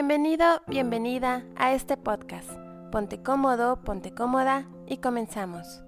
Bienvenido, 0.00 0.62
bienvenida 0.68 1.44
a 1.56 1.74
este 1.74 1.96
podcast. 1.96 2.48
Ponte 2.92 3.20
cómodo, 3.20 3.80
ponte 3.82 4.12
cómoda 4.12 4.64
y 4.86 4.98
comenzamos. 4.98 5.82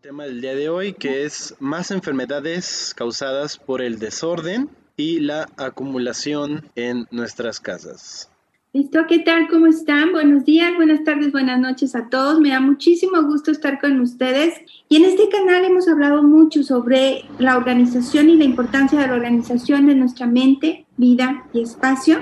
Tema 0.00 0.24
del 0.24 0.40
día 0.40 0.54
de 0.54 0.70
hoy 0.70 0.94
que 0.94 1.26
es 1.26 1.54
más 1.58 1.90
enfermedades 1.90 2.94
causadas 2.96 3.58
por 3.58 3.82
el 3.82 3.98
desorden 3.98 4.70
y 4.96 5.20
la 5.20 5.46
acumulación 5.58 6.64
en 6.74 7.06
nuestras 7.10 7.60
casas. 7.60 8.30
¿Listo? 8.72 9.00
¿Qué 9.06 9.18
tal? 9.18 9.46
¿Cómo 9.48 9.66
están? 9.66 10.12
Buenos 10.12 10.46
días, 10.46 10.74
buenas 10.74 11.04
tardes, 11.04 11.32
buenas 11.32 11.60
noches 11.60 11.94
a 11.94 12.08
todos. 12.08 12.40
Me 12.40 12.48
da 12.48 12.60
muchísimo 12.60 13.22
gusto 13.24 13.50
estar 13.50 13.78
con 13.78 14.00
ustedes. 14.00 14.54
Y 14.88 14.96
en 14.96 15.04
este 15.04 15.28
canal 15.28 15.66
hemos 15.66 15.86
hablado 15.86 16.22
mucho 16.22 16.62
sobre 16.62 17.26
la 17.38 17.58
organización 17.58 18.30
y 18.30 18.36
la 18.36 18.44
importancia 18.44 18.98
de 18.98 19.08
la 19.08 19.12
organización 19.12 19.86
de 19.86 19.96
nuestra 19.96 20.26
mente, 20.26 20.86
vida 20.98 21.46
y 21.54 21.62
espacio. 21.62 22.18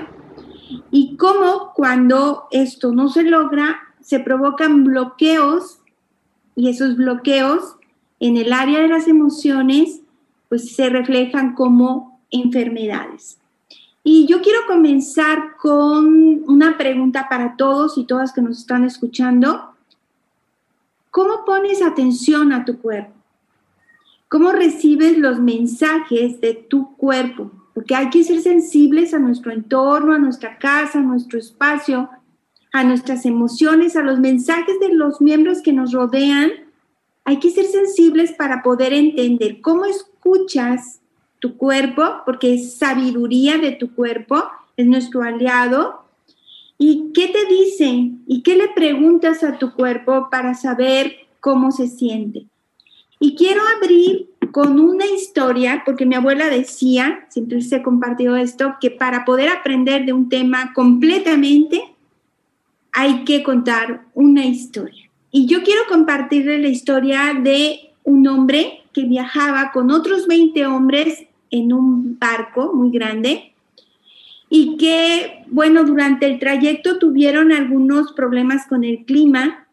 Y 0.91 1.17
cómo 1.17 1.73
cuando 1.75 2.47
esto 2.51 2.93
no 2.93 3.09
se 3.09 3.23
logra, 3.23 3.79
se 3.99 4.21
provocan 4.21 4.85
bloqueos 4.85 5.79
y 6.55 6.69
esos 6.69 6.95
bloqueos 6.95 7.75
en 8.19 8.37
el 8.37 8.53
área 8.53 8.79
de 8.79 8.87
las 8.87 9.07
emociones, 9.07 10.01
pues 10.49 10.73
se 10.75 10.89
reflejan 10.89 11.53
como 11.53 12.21
enfermedades. 12.31 13.37
Y 14.03 14.25
yo 14.25 14.41
quiero 14.41 14.59
comenzar 14.67 15.57
con 15.57 16.43
una 16.47 16.77
pregunta 16.77 17.27
para 17.29 17.57
todos 17.57 17.97
y 17.97 18.05
todas 18.05 18.31
que 18.31 18.41
nos 18.41 18.59
están 18.59 18.85
escuchando. 18.85 19.73
¿Cómo 21.11 21.43
pones 21.45 21.81
atención 21.81 22.53
a 22.53 22.63
tu 22.63 22.79
cuerpo? 22.79 23.11
¿Cómo 24.29 24.51
recibes 24.51 25.17
los 25.17 25.39
mensajes 25.39 26.39
de 26.41 26.53
tu 26.53 26.95
cuerpo? 26.95 27.51
Porque 27.77 27.93
hay 27.93 28.09
que 28.09 28.23
ser 28.23 28.41
sensibles 28.41 29.13
a 29.13 29.19
nuestro 29.19 29.51
entorno, 29.51 30.11
a 30.11 30.17
nuestra 30.17 30.57
casa, 30.57 30.97
a 30.97 31.03
nuestro 31.03 31.37
espacio, 31.37 32.09
a 32.73 32.83
nuestras 32.83 33.23
emociones, 33.23 33.95
a 33.95 34.01
los 34.01 34.19
mensajes 34.19 34.79
de 34.79 34.95
los 34.95 35.21
miembros 35.21 35.61
que 35.61 35.73
nos 35.73 35.91
rodean. 35.91 36.49
Hay 37.23 37.37
que 37.37 37.51
ser 37.51 37.65
sensibles 37.65 38.31
para 38.31 38.63
poder 38.63 38.93
entender 38.93 39.61
cómo 39.61 39.85
escuchas 39.85 41.01
tu 41.37 41.55
cuerpo, 41.55 42.23
porque 42.25 42.55
es 42.55 42.73
sabiduría 42.77 43.59
de 43.59 43.73
tu 43.73 43.93
cuerpo, 43.93 44.43
es 44.75 44.87
nuestro 44.87 45.21
aliado. 45.21 46.03
¿Y 46.79 47.11
qué 47.13 47.27
te 47.27 47.45
dice? 47.45 48.09
¿Y 48.25 48.41
qué 48.41 48.55
le 48.55 48.69
preguntas 48.69 49.43
a 49.43 49.59
tu 49.59 49.75
cuerpo 49.75 50.29
para 50.31 50.55
saber 50.55 51.15
cómo 51.41 51.69
se 51.69 51.87
siente? 51.87 52.47
Y 53.19 53.35
quiero 53.35 53.61
abrir 53.77 54.31
con 54.51 54.79
una 54.79 55.05
historia, 55.05 55.83
porque 55.85 56.05
mi 56.05 56.15
abuela 56.15 56.49
decía, 56.49 57.25
siempre 57.29 57.61
se 57.61 57.81
compartió 57.81 58.35
esto, 58.35 58.75
que 58.79 58.91
para 58.91 59.25
poder 59.25 59.49
aprender 59.49 60.05
de 60.05 60.13
un 60.13 60.29
tema 60.29 60.73
completamente 60.73 61.81
hay 62.91 63.23
que 63.23 63.43
contar 63.43 64.05
una 64.13 64.45
historia. 64.45 65.09
Y 65.31 65.45
yo 65.45 65.63
quiero 65.63 65.81
compartirle 65.87 66.57
la 66.59 66.69
historia 66.69 67.33
de 67.39 67.91
un 68.03 68.27
hombre 68.27 68.83
que 68.93 69.03
viajaba 69.03 69.71
con 69.71 69.91
otros 69.91 70.27
20 70.27 70.65
hombres 70.65 71.25
en 71.51 71.73
un 71.73 72.17
barco 72.17 72.73
muy 72.73 72.89
grande 72.91 73.53
y 74.49 74.77
que, 74.77 75.43
bueno, 75.47 75.83
durante 75.83 76.25
el 76.25 76.39
trayecto 76.39 76.97
tuvieron 76.97 77.51
algunos 77.51 78.13
problemas 78.13 78.65
con 78.67 78.83
el 78.83 79.05
clima 79.05 79.67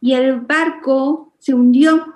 y 0.00 0.14
el 0.14 0.40
barco 0.40 1.32
se 1.38 1.54
hundió. 1.54 2.14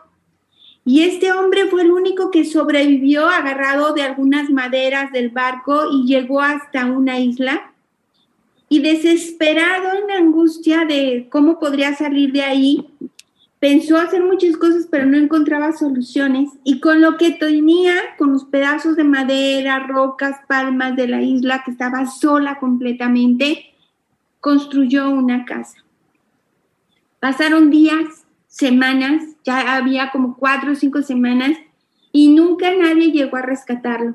Y 0.84 1.02
este 1.02 1.32
hombre 1.32 1.66
fue 1.66 1.82
el 1.82 1.92
único 1.92 2.30
que 2.30 2.44
sobrevivió 2.44 3.28
agarrado 3.28 3.94
de 3.94 4.02
algunas 4.02 4.50
maderas 4.50 5.12
del 5.12 5.30
barco 5.30 5.84
y 5.92 6.06
llegó 6.06 6.40
hasta 6.40 6.86
una 6.86 7.20
isla. 7.20 7.72
Y 8.68 8.80
desesperado 8.80 9.98
en 9.98 10.10
angustia 10.10 10.84
de 10.84 11.28
cómo 11.30 11.58
podría 11.58 11.94
salir 11.94 12.32
de 12.32 12.42
ahí, 12.42 12.88
Pensó 13.62 13.96
hacer 13.96 14.24
muchas 14.24 14.56
cosas, 14.56 14.88
pero 14.90 15.06
no 15.06 15.16
encontraba 15.16 15.70
soluciones. 15.70 16.50
Y 16.64 16.80
con 16.80 17.00
lo 17.00 17.16
que 17.16 17.30
tenía, 17.30 17.94
con 18.18 18.32
los 18.32 18.42
pedazos 18.42 18.96
de 18.96 19.04
madera, 19.04 19.86
rocas, 19.86 20.34
palmas 20.48 20.96
de 20.96 21.06
la 21.06 21.22
isla, 21.22 21.62
que 21.64 21.70
estaba 21.70 22.06
sola 22.06 22.58
completamente, 22.58 23.66
construyó 24.40 25.10
una 25.10 25.44
casa. 25.44 25.76
Pasaron 27.20 27.70
días, 27.70 28.24
semanas, 28.48 29.22
ya 29.44 29.76
había 29.76 30.10
como 30.10 30.36
cuatro 30.36 30.72
o 30.72 30.74
cinco 30.74 31.02
semanas, 31.02 31.56
y 32.12 32.28
nunca 32.28 32.74
nadie 32.74 33.10
llegó 33.10 33.36
a 33.36 33.42
rescatarlo. 33.42 34.14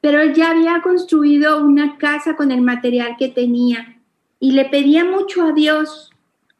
Pero 0.00 0.24
ya 0.32 0.50
había 0.50 0.80
construido 0.82 1.64
una 1.64 1.98
casa 1.98 2.36
con 2.36 2.50
el 2.50 2.62
material 2.62 3.16
que 3.18 3.28
tenía 3.28 3.96
y 4.38 4.52
le 4.52 4.64
pedía 4.66 5.04
mucho 5.04 5.42
a 5.42 5.52
Dios, 5.52 6.10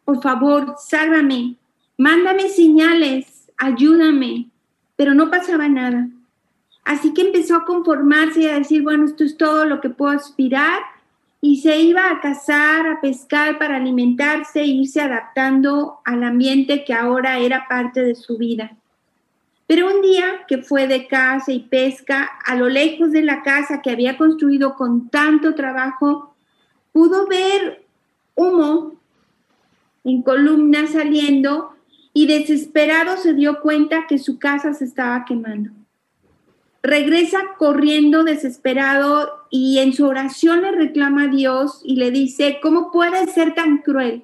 por 0.05 0.23
favor, 0.23 0.75
sálvame, 0.79 1.57
mándame 1.97 2.49
señales, 2.49 3.51
ayúdame, 3.57 4.49
pero 4.97 5.15
no 5.15 5.31
pasaba 5.31 5.69
nada. 5.69 6.09
Así 6.85 7.15
que 7.15 7.23
empezó 7.23 7.57
a 7.57 7.65
conformarse 7.65 8.43
y 8.43 8.47
a 8.47 8.59
decir, 8.59 8.83
bueno, 8.83 9.05
esto 9.05 9.25
es 9.25 9.37
todo 9.37 9.65
lo 9.65 9.81
que 9.81 9.91
puedo 9.91 10.13
aspirar 10.13 10.81
y 11.43 11.63
se 11.63 11.81
iba 11.81 12.11
a 12.11 12.21
cazar, 12.21 12.87
a 12.87 13.01
pescar 13.01 13.59
para 13.59 13.77
alimentarse 13.77 14.61
e 14.61 14.67
irse 14.67 15.01
adaptando 15.01 16.01
al 16.05 16.23
ambiente 16.23 16.85
que 16.85 16.93
ahora 16.93 17.39
era 17.39 17.67
parte 17.69 18.03
de 18.03 18.15
su 18.15 18.37
vida. 18.37 18.77
Pero 19.67 19.87
un 19.87 20.03
día 20.03 20.45
que 20.49 20.59
fue 20.59 20.87
de 20.87 21.07
caza 21.07 21.53
y 21.53 21.61
pesca, 21.61 22.29
a 22.45 22.57
lo 22.57 22.69
lejos 22.69 23.13
de 23.13 23.23
la 23.23 23.43
casa 23.43 23.81
que 23.81 23.91
había 23.91 24.19
construido 24.19 24.75
con 24.75 25.09
tanto 25.09 25.55
trabajo, 25.55 26.35
pudo 26.93 27.27
ver 27.27 27.85
humo 28.35 28.97
en 30.05 30.23
columnas 30.23 30.91
saliendo 30.91 31.75
y 32.13 32.27
desesperado 32.27 33.17
se 33.17 33.35
dio 33.35 33.61
cuenta 33.61 34.07
que 34.09 34.19
su 34.19 34.39
casa 34.39 34.75
se 34.75 34.85
estaba 34.85 35.25
quemando. 35.25 35.71
Regresa 36.83 37.41
corriendo 37.59 38.25
desesperado 38.25 39.31
y 39.51 39.79
en 39.79 39.93
su 39.93 40.07
oración 40.07 40.63
le 40.63 40.73
reclama 40.73 41.25
a 41.25 41.29
Dios 41.29 41.81
y 41.85 41.97
le 41.97 42.11
dice, 42.11 42.59
¿cómo 42.63 42.91
puede 42.91 43.27
ser 43.27 43.55
tan 43.55 43.79
cruel? 43.79 44.23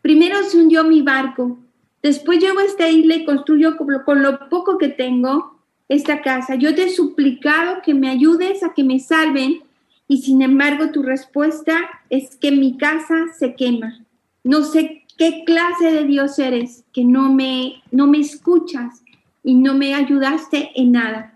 Primero 0.00 0.42
se 0.44 0.58
hundió 0.58 0.84
mi 0.84 1.02
barco, 1.02 1.58
después 2.02 2.38
llego 2.38 2.60
a 2.60 2.64
esta 2.64 2.88
isla 2.88 3.16
y 3.16 3.24
construyo 3.24 3.76
con 3.76 4.22
lo 4.22 4.48
poco 4.48 4.78
que 4.78 4.88
tengo 4.88 5.58
esta 5.88 6.22
casa. 6.22 6.54
Yo 6.54 6.74
te 6.74 6.84
he 6.84 6.90
suplicado 6.90 7.82
que 7.84 7.94
me 7.94 8.08
ayudes 8.08 8.62
a 8.62 8.72
que 8.72 8.84
me 8.84 8.98
salven 8.98 9.62
y 10.08 10.22
sin 10.22 10.42
embargo 10.42 10.90
tu 10.90 11.02
respuesta 11.02 11.76
es 12.08 12.36
que 12.36 12.52
mi 12.52 12.76
casa 12.78 13.26
se 13.36 13.54
quema. 13.54 14.00
No 14.44 14.62
sé 14.62 15.02
¿Qué 15.16 15.44
clase 15.46 15.92
de 15.92 16.04
Dios 16.04 16.38
eres 16.38 16.84
que 16.92 17.02
no 17.02 17.32
me, 17.32 17.82
no 17.90 18.06
me 18.06 18.18
escuchas 18.18 19.02
y 19.42 19.54
no 19.54 19.72
me 19.72 19.94
ayudaste 19.94 20.72
en 20.74 20.92
nada? 20.92 21.32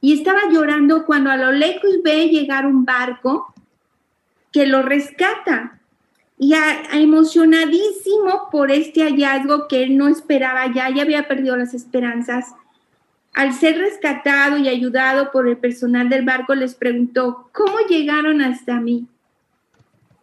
Y 0.00 0.12
estaba 0.12 0.40
llorando 0.50 1.04
cuando 1.06 1.30
a 1.30 1.36
lo 1.36 1.52
lejos 1.52 1.90
ve 2.04 2.28
llegar 2.28 2.66
un 2.66 2.84
barco 2.84 3.52
que 4.52 4.66
lo 4.66 4.82
rescata. 4.82 5.80
Y 6.38 6.54
emocionadísimo 6.92 8.48
por 8.52 8.70
este 8.70 9.02
hallazgo 9.02 9.66
que 9.66 9.82
él 9.82 9.96
no 9.96 10.06
esperaba 10.06 10.72
ya, 10.72 10.88
ya 10.88 11.02
había 11.02 11.26
perdido 11.26 11.56
las 11.56 11.74
esperanzas. 11.74 12.54
Al 13.34 13.54
ser 13.54 13.78
rescatado 13.78 14.56
y 14.56 14.68
ayudado 14.68 15.32
por 15.32 15.48
el 15.48 15.56
personal 15.56 16.08
del 16.08 16.24
barco, 16.24 16.54
les 16.54 16.74
preguntó, 16.74 17.50
¿cómo 17.52 17.78
llegaron 17.88 18.40
hasta 18.40 18.80
mí? 18.80 19.06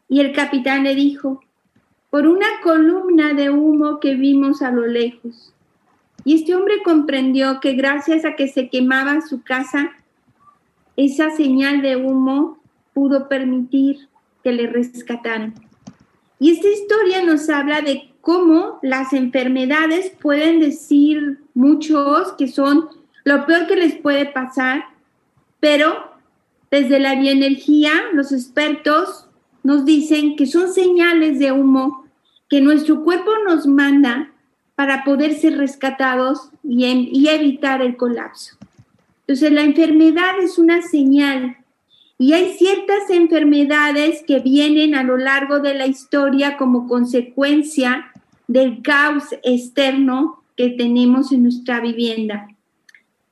Y 0.08 0.22
el 0.22 0.32
capitán 0.34 0.84
le 0.84 0.96
dijo, 0.96 1.42
por 2.10 2.28
una 2.28 2.48
columna 2.64 3.34
de 3.34 3.50
humo 3.50 4.00
que 4.00 4.16
vimos 4.16 4.62
a 4.62 4.72
lo 4.72 4.88
lejos. 4.88 5.55
Y 6.26 6.36
este 6.36 6.56
hombre 6.56 6.82
comprendió 6.84 7.60
que 7.62 7.74
gracias 7.74 8.26
a 8.26 8.36
que 8.36 8.48
se 8.48 8.68
quemaba 8.70 9.22
su 9.22 9.44
casa, 9.44 9.92
esa 10.98 11.30
señal 11.30 11.82
de 11.82 11.96
humo 11.96 12.58
pudo 12.94 13.30
permitir 13.30 14.10
que 14.44 14.52
le 14.52 14.68
rescataran. 14.68 15.54
Y 16.40 16.52
esta 16.52 16.68
historia 16.68 17.24
nos 17.24 17.48
habla 17.50 17.82
de 17.82 18.10
cómo 18.22 18.80
las 18.82 19.14
enfermedades 19.14 20.12
pueden 20.20 20.60
decir 20.60 21.40
muchos 21.54 22.34
que 22.34 22.48
son 22.48 22.90
lo 23.24 23.46
peor 23.46 23.68
que 23.68 23.76
les 23.76 23.96
puede 23.96 24.26
pasar, 24.26 24.86
pero 25.60 26.12
desde 26.72 27.00
la 27.00 27.16
bioenergía 27.16 27.92
los 28.14 28.32
expertos 28.32 29.28
nos 29.64 29.86
dicen 29.86 30.36
que 30.36 30.46
son 30.46 30.74
señales 30.74 31.40
de 31.40 31.52
humo 31.52 32.06
que 32.50 32.62
nuestro 32.62 33.04
cuerpo 33.04 33.32
nos 33.48 33.66
manda 33.66 34.32
para 34.76 35.04
poder 35.04 35.34
ser 35.34 35.58
rescatados 35.58 36.50
y, 36.64 37.28
evitar 37.28 37.82
el 37.82 37.98
colapso. 37.98 38.58
Entonces, 39.22 39.52
la 39.52 39.64
enfermedad 39.64 40.40
es 40.42 40.58
una 40.58 40.82
señal 40.82 41.58
y 42.18 42.34
hay 42.34 42.54
ciertas 42.54 43.10
enfermedades 43.10 44.24
que 44.28 44.40
vienen 44.40 44.96
a 44.96 45.04
lo 45.04 45.18
largo 45.18 45.60
de 45.60 45.74
la 45.74 45.88
historia 45.88 46.58
como 46.58 46.88
consecuencia 46.88 48.12
del 48.48 48.82
caos 48.82 49.24
externo 49.44 50.44
que 50.56 50.70
tenemos 50.70 51.32
en 51.32 51.44
nuestra 51.44 51.80
vivienda. 51.80 52.48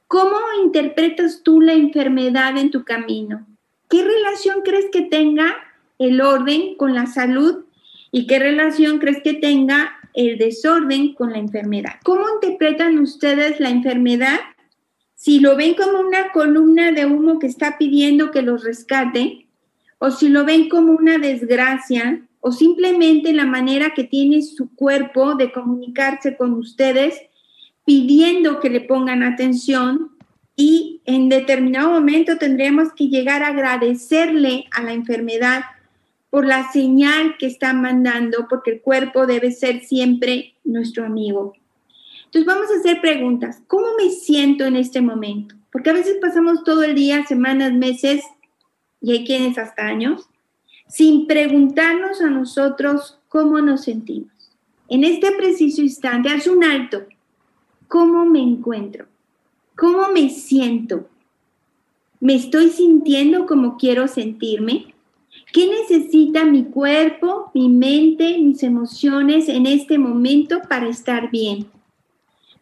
¿Cómo 0.07 0.37
interpretas 0.63 1.41
tú 1.43 1.61
la 1.61 1.73
enfermedad 1.73 2.57
en 2.57 2.71
tu 2.71 2.83
camino? 2.83 3.45
¿qué 3.93 4.03
relación 4.03 4.61
crees 4.63 4.85
que 4.91 5.03
tenga 5.03 5.55
el 5.99 6.19
orden 6.19 6.73
con 6.77 6.95
la 6.95 7.05
salud 7.05 7.65
y 8.11 8.25
qué 8.25 8.39
relación 8.39 8.97
crees 8.97 9.21
que 9.21 9.35
tenga 9.35 9.91
el 10.13 10.37
desorden 10.37 11.13
con 11.13 11.31
la 11.31 11.39
enfermedad? 11.39 11.93
¿Cómo 12.03 12.25
interpretan 12.35 12.99
ustedes 12.99 13.59
la 13.59 13.69
enfermedad? 13.69 14.39
Si 15.15 15.39
lo 15.39 15.55
ven 15.55 15.75
como 15.75 15.99
una 15.99 16.31
columna 16.31 16.91
de 16.91 17.05
humo 17.05 17.39
que 17.39 17.47
está 17.47 17.77
pidiendo 17.77 18.31
que 18.31 18.41
los 18.41 18.63
rescate, 18.63 19.47
o 19.99 20.11
si 20.11 20.29
lo 20.29 20.43
ven 20.45 20.69
como 20.69 20.93
una 20.93 21.17
desgracia, 21.17 22.27
o 22.41 22.51
simplemente 22.51 23.31
la 23.31 23.45
manera 23.45 23.93
que 23.93 24.03
tiene 24.03 24.41
su 24.41 24.75
cuerpo 24.75 25.35
de 25.35 25.53
comunicarse 25.53 26.35
con 26.35 26.53
ustedes 26.53 27.21
pidiendo 27.85 28.59
que 28.59 28.69
le 28.69 28.81
pongan 28.81 29.23
atención 29.23 30.11
y 30.55 31.01
en 31.05 31.29
determinado 31.29 31.91
momento 31.91 32.37
tendremos 32.37 32.89
que 32.93 33.07
llegar 33.07 33.43
a 33.43 33.47
agradecerle 33.47 34.65
a 34.71 34.83
la 34.83 34.93
enfermedad 34.93 35.61
por 36.33 36.47
la 36.47 36.71
señal 36.71 37.37
que 37.37 37.45
está 37.45 37.73
mandando, 37.73 38.47
porque 38.49 38.71
el 38.71 38.81
cuerpo 38.81 39.27
debe 39.27 39.51
ser 39.51 39.85
siempre 39.85 40.55
nuestro 40.63 41.05
amigo. 41.05 41.53
Entonces 42.25 42.47
vamos 42.47 42.71
a 42.71 42.79
hacer 42.79 43.01
preguntas. 43.01 43.61
¿Cómo 43.67 43.85
me 43.99 44.09
siento 44.09 44.65
en 44.65 44.75
este 44.75 44.99
momento? 44.99 45.53
Porque 45.71 45.91
a 45.91 45.93
veces 45.93 46.17
pasamos 46.19 46.63
todo 46.63 46.81
el 46.81 46.95
día, 46.95 47.23
semanas, 47.27 47.71
meses, 47.73 48.23
y 48.99 49.11
hay 49.11 49.25
quienes 49.25 49.59
hasta 49.59 49.85
años, 49.85 50.27
sin 50.87 51.27
preguntarnos 51.27 52.19
a 52.19 52.31
nosotros 52.31 53.19
cómo 53.29 53.61
nos 53.61 53.83
sentimos. 53.83 54.33
En 54.89 55.03
este 55.03 55.33
preciso 55.33 55.83
instante, 55.83 56.29
haz 56.29 56.47
un 56.47 56.63
alto. 56.63 57.03
¿Cómo 57.87 58.25
me 58.25 58.41
encuentro? 58.41 59.05
¿Cómo 59.77 60.09
me 60.11 60.31
siento? 60.31 61.07
¿Me 62.19 62.33
estoy 62.33 62.71
sintiendo 62.71 63.45
como 63.45 63.77
quiero 63.77 64.07
sentirme? 64.07 64.92
¿Qué 65.53 65.67
necesita 65.67 66.45
mi 66.45 66.63
cuerpo, 66.63 67.51
mi 67.53 67.69
mente, 67.69 68.39
mis 68.39 68.63
emociones 68.63 69.47
en 69.47 69.67
este 69.67 69.99
momento 69.99 70.63
para 70.67 70.89
estar 70.89 71.29
bien? 71.29 71.67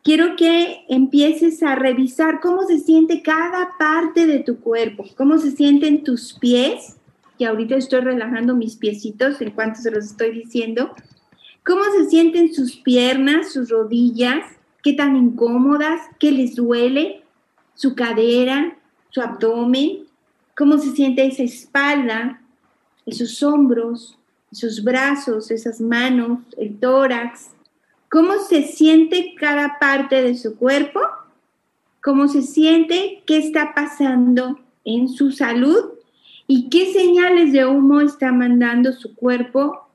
Quiero 0.03 0.35
que 0.35 0.83
empieces 0.89 1.63
a 1.63 1.75
revisar 1.75 2.41
cómo 2.41 2.63
se 2.63 2.79
siente 2.79 3.21
cada 3.21 3.69
parte 3.79 4.27
de 4.27 4.39
tu 4.39 4.59
cuerpo, 4.59 5.05
cómo 5.15 5.38
se 5.38 5.51
sienten 5.51 6.03
tus 6.03 6.33
pies, 6.33 6.97
que 7.39 7.45
ahorita 7.45 7.77
estoy 7.77 8.01
relajando 8.01 8.57
mis 8.57 8.75
piecitos 8.75 9.39
en 9.39 9.51
cuanto 9.51 9.79
se 9.79 9.91
los 9.91 10.07
estoy 10.07 10.31
diciendo. 10.31 10.93
¿Cómo 11.65 11.83
se 11.97 12.09
sienten 12.09 12.53
sus 12.53 12.75
piernas, 12.75 13.53
sus 13.53 13.69
rodillas? 13.69 14.43
¿Qué 14.83 14.91
tan 14.91 15.15
incómodas? 15.15 16.01
¿Qué 16.19 16.33
les 16.33 16.57
duele? 16.57 17.23
¿Su 17.73 17.95
cadera? 17.95 18.77
¿Su 19.11 19.21
abdomen? 19.21 20.07
¿Cómo 20.57 20.77
se 20.77 20.91
siente 20.91 21.25
esa 21.25 21.43
espalda? 21.43 22.40
Esos 23.11 23.43
hombros, 23.43 24.17
esos 24.51 24.83
brazos, 24.83 25.51
esas 25.51 25.79
manos, 25.79 26.39
el 26.57 26.79
tórax. 26.79 27.51
¿Cómo 28.09 28.39
se 28.39 28.63
siente 28.63 29.35
cada 29.39 29.79
parte 29.79 30.21
de 30.21 30.35
su 30.35 30.55
cuerpo? 30.55 30.99
¿Cómo 32.03 32.27
se 32.27 32.41
siente? 32.41 33.23
¿Qué 33.25 33.37
está 33.37 33.73
pasando 33.73 34.59
en 34.83 35.07
su 35.07 35.31
salud? 35.31 35.91
y 36.53 36.67
qué 36.67 36.91
señales 36.91 37.53
de 37.53 37.65
humo 37.65 38.01
está 38.01 38.33
mandando 38.33 38.91
su 38.91 39.15
cuerpo 39.15 39.87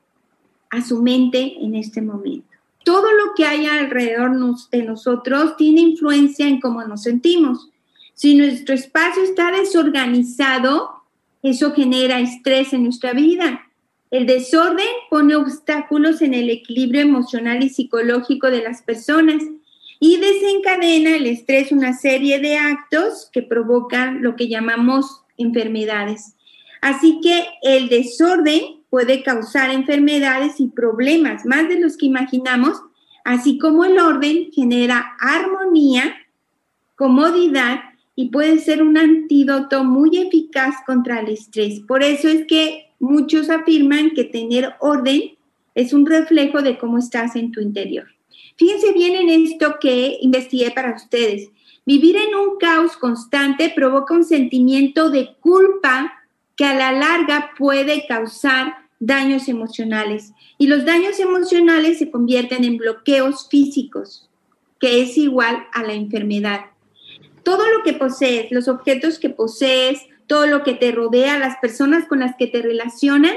a 0.71 0.81
su 0.81 1.03
mente 1.03 1.55
en 1.63 1.75
este 1.75 2.01
momento. 2.01 2.47
Todo 2.83 3.11
lo 3.11 3.35
que 3.35 3.45
hay 3.45 3.67
alrededor 3.67 4.31
de 4.71 4.81
nosotros 4.81 5.55
tiene 5.55 5.81
influencia 5.81 6.47
en 6.47 6.59
cómo 6.59 6.83
nos 6.83 7.03
sentimos. 7.03 7.69
Si 8.15 8.33
nuestro 8.33 8.73
espacio 8.73 9.21
está 9.21 9.51
desorganizado, 9.51 10.96
eso 11.43 11.73
genera 11.73 12.19
estrés 12.19 12.73
en 12.73 12.83
nuestra 12.83 13.13
vida. 13.13 13.61
El 14.09 14.25
desorden 14.25 14.87
pone 15.09 15.35
obstáculos 15.35 16.21
en 16.21 16.33
el 16.33 16.49
equilibrio 16.49 17.01
emocional 17.01 17.61
y 17.63 17.69
psicológico 17.69 18.49
de 18.49 18.61
las 18.61 18.81
personas 18.81 19.43
y 19.99 20.17
desencadena 20.17 21.15
el 21.15 21.25
estrés 21.25 21.71
una 21.71 21.93
serie 21.93 22.39
de 22.39 22.57
actos 22.57 23.29
que 23.31 23.41
provocan 23.41 24.21
lo 24.21 24.35
que 24.35 24.47
llamamos 24.47 25.23
enfermedades. 25.37 26.35
Así 26.81 27.19
que 27.21 27.45
el 27.63 27.89
desorden 27.89 28.83
puede 28.89 29.23
causar 29.23 29.71
enfermedades 29.71 30.59
y 30.59 30.67
problemas 30.67 31.45
más 31.45 31.67
de 31.67 31.79
los 31.79 31.97
que 31.97 32.05
imaginamos, 32.05 32.77
así 33.25 33.57
como 33.57 33.83
el 33.83 33.99
orden 33.99 34.51
genera 34.53 35.15
armonía, 35.19 36.15
comodidad 36.95 37.81
y 38.19 38.29
puede 38.29 38.57
ser 38.57 38.81
un 38.81 38.97
antídoto 38.97 39.83
muy 39.83 40.17
eficaz 40.17 40.73
contra 40.87 41.19
el 41.19 41.29
estrés. 41.29 41.81
Por 41.81 42.01
eso 42.01 42.27
es 42.27 42.47
que 42.47 42.89
muchos 42.99 43.47
afirman 43.51 44.09
que 44.09 44.23
tener 44.23 44.73
orden 44.79 45.37
es 45.75 45.93
un 45.93 46.03
reflejo 46.03 46.63
de 46.63 46.79
cómo 46.79 46.97
estás 46.97 47.35
en 47.35 47.51
tu 47.51 47.61
interior. 47.61 48.07
Fíjense 48.57 48.91
bien 48.91 49.13
en 49.13 49.29
esto 49.29 49.75
que 49.79 50.17
investigué 50.19 50.71
para 50.71 50.95
ustedes. 50.95 51.51
Vivir 51.85 52.15
en 52.15 52.33
un 52.33 52.57
caos 52.57 52.97
constante 52.97 53.71
provoca 53.73 54.15
un 54.15 54.23
sentimiento 54.23 55.11
de 55.11 55.35
culpa 55.39 56.11
que 56.55 56.65
a 56.65 56.73
la 56.73 56.93
larga 56.93 57.51
puede 57.55 58.07
causar 58.07 58.77
daños 58.99 59.47
emocionales. 59.47 60.33
Y 60.57 60.65
los 60.65 60.85
daños 60.85 61.19
emocionales 61.19 61.99
se 61.99 62.09
convierten 62.09 62.63
en 62.63 62.77
bloqueos 62.77 63.47
físicos, 63.47 64.27
que 64.79 65.03
es 65.03 65.19
igual 65.19 65.67
a 65.71 65.83
la 65.83 65.93
enfermedad. 65.93 66.61
Todo 67.47 67.63
lo 67.65 67.81
que 67.81 67.93
posees, 67.93 68.51
los 68.51 68.67
objetos 68.67 69.19
que 69.19 69.29
posees, 69.29 70.01
todo 70.27 70.47
lo 70.47 70.63
que 70.63 70.73
te 70.73 70.91
rodea, 70.91 71.39
las 71.39 71.55
personas 71.59 72.05
con 72.05 72.19
las 72.19 72.35
que 72.35 72.47
te 72.47 72.61
relacionan, 72.61 73.35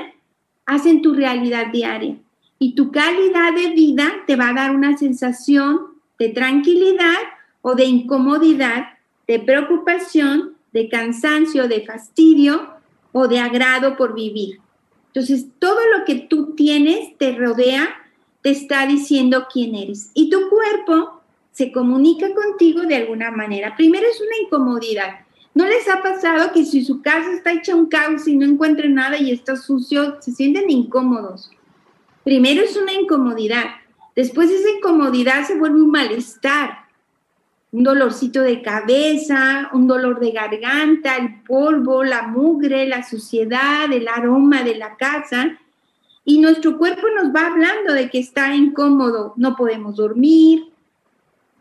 hacen 0.67 1.01
tu 1.01 1.15
realidad 1.15 1.69
diaria. 1.69 2.17
Y 2.59 2.75
tu 2.75 2.91
calidad 2.91 3.55
de 3.55 3.69
vida 3.71 4.11
te 4.27 4.35
va 4.35 4.49
a 4.49 4.53
dar 4.53 4.75
una 4.75 4.99
sensación 4.99 5.93
de 6.19 6.31
tranquilidad 6.31 7.19
o 7.63 7.77
de 7.77 7.85
incomodidad, 7.85 8.95
de 9.29 9.39
preocupación, 9.39 10.57
de 10.73 10.89
cansancio, 10.89 11.69
de 11.69 11.87
fastidio 11.87 12.69
o 13.13 13.29
de 13.29 13.39
agrado 13.39 13.97
por 13.97 14.17
vivir. 14.17 14.59
Entonces, 15.07 15.47
todo 15.61 15.79
lo 15.97 16.05
que 16.05 16.17
tú 16.17 16.57
tienes 16.57 17.17
te 17.17 17.37
rodea, 17.37 17.89
te 18.43 18.51
está 18.51 18.87
diciendo 18.87 19.47
quién 19.53 19.77
eres. 19.77 20.11
Y 20.15 20.31
tu 20.31 20.49
cuerpo 20.49 21.20
se 21.53 21.73
comunica 21.73 22.29
contigo 22.35 22.83
de 22.83 22.97
alguna 22.97 23.31
manera. 23.31 23.75
Primero 23.77 24.07
es 24.07 24.21
una 24.21 24.37
incomodidad. 24.43 25.21
¿No 25.55 25.67
les 25.67 25.89
ha 25.89 26.03
pasado 26.03 26.53
que 26.53 26.65
si 26.65 26.85
su 26.85 27.03
casa 27.03 27.33
está 27.33 27.53
hecha 27.53 27.75
un 27.75 27.87
caos 27.87 28.29
y 28.29 28.37
no 28.37 28.47
encuentran 28.47 28.95
nada 28.95 29.19
y 29.19 29.31
está 29.33 29.57
sucio, 29.57 30.17
se 30.21 30.33
sienten 30.33 30.71
incómodos? 30.71 31.51
Primero 32.25 32.63
es 32.63 32.77
una 32.77 32.93
incomodidad. 32.93 33.65
Después 34.15 34.51
esa 34.51 34.71
incomodidad 34.71 35.47
se 35.47 35.59
vuelve 35.59 35.83
un 35.83 35.91
malestar 35.91 36.91
un 37.73 37.85
dolorcito 37.85 38.43
de 38.43 38.63
cabeza, 38.63 39.71
un 39.73 39.87
dolor 39.87 40.19
de 40.19 40.33
garganta, 40.33 41.17
el 41.17 41.43
polvo, 41.43 42.03
la 42.03 42.23
mugre, 42.23 42.87
la 42.87 43.09
suciedad, 43.09 43.91
el 43.93 44.09
aroma 44.09 44.65
de 44.65 44.75
la 44.75 44.97
casa. 44.97 45.59
Y 46.25 46.41
nuestro 46.41 46.79
cuerpo 46.79 47.07
nos 47.15 47.35
va 47.35 47.47
hablando 47.47 47.93
de 47.93 48.11
que 48.11 48.19
está 48.19 48.55
incómodo, 48.55 49.35
no 49.37 49.57
podemos 49.57 49.97
dormir, 49.97 50.70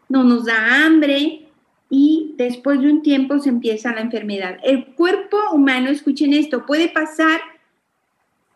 no 0.09 0.23
nos 0.23 0.45
da 0.45 0.85
hambre 0.85 1.47
y 1.89 2.33
después 2.37 2.81
de 2.81 2.91
un 2.91 3.01
tiempo 3.01 3.39
se 3.39 3.49
empieza 3.49 3.93
la 3.93 4.01
enfermedad. 4.01 4.57
El 4.63 4.87
cuerpo 4.87 5.37
humano, 5.53 5.89
escuchen 5.89 6.33
esto, 6.33 6.65
puede 6.65 6.89
pasar 6.89 7.39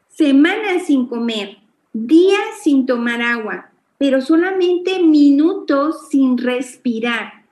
semanas 0.09 0.87
sin 0.87 1.07
comer, 1.07 1.57
días 1.93 2.59
sin 2.61 2.85
tomar 2.85 3.21
agua, 3.21 3.69
pero 3.97 4.21
solamente 4.21 5.01
minutos 5.01 6.09
sin 6.09 6.37
respirar. 6.37 7.45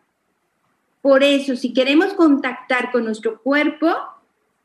Por 1.02 1.24
eso, 1.24 1.56
si 1.56 1.74
queremos 1.74 2.14
contactar 2.14 2.92
con 2.92 3.06
nuestro 3.06 3.42
cuerpo, 3.42 3.88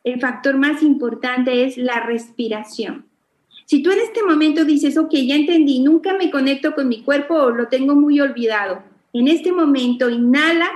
el 0.04 0.20
factor 0.20 0.56
más 0.56 0.82
importante 0.82 1.64
es 1.64 1.78
la 1.78 2.00
respiración. 2.00 3.06
Si 3.64 3.82
tú 3.82 3.90
en 3.90 3.98
este 3.98 4.22
momento 4.22 4.64
dices, 4.64 4.96
ok, 4.96 5.12
ya 5.12 5.34
entendí, 5.34 5.80
nunca 5.80 6.16
me 6.16 6.30
conecto 6.30 6.74
con 6.74 6.88
mi 6.88 7.02
cuerpo 7.02 7.34
o 7.34 7.50
lo 7.50 7.68
tengo 7.68 7.94
muy 7.94 8.20
olvidado, 8.20 8.82
en 9.18 9.28
este 9.28 9.52
momento 9.52 10.10
inhala, 10.10 10.68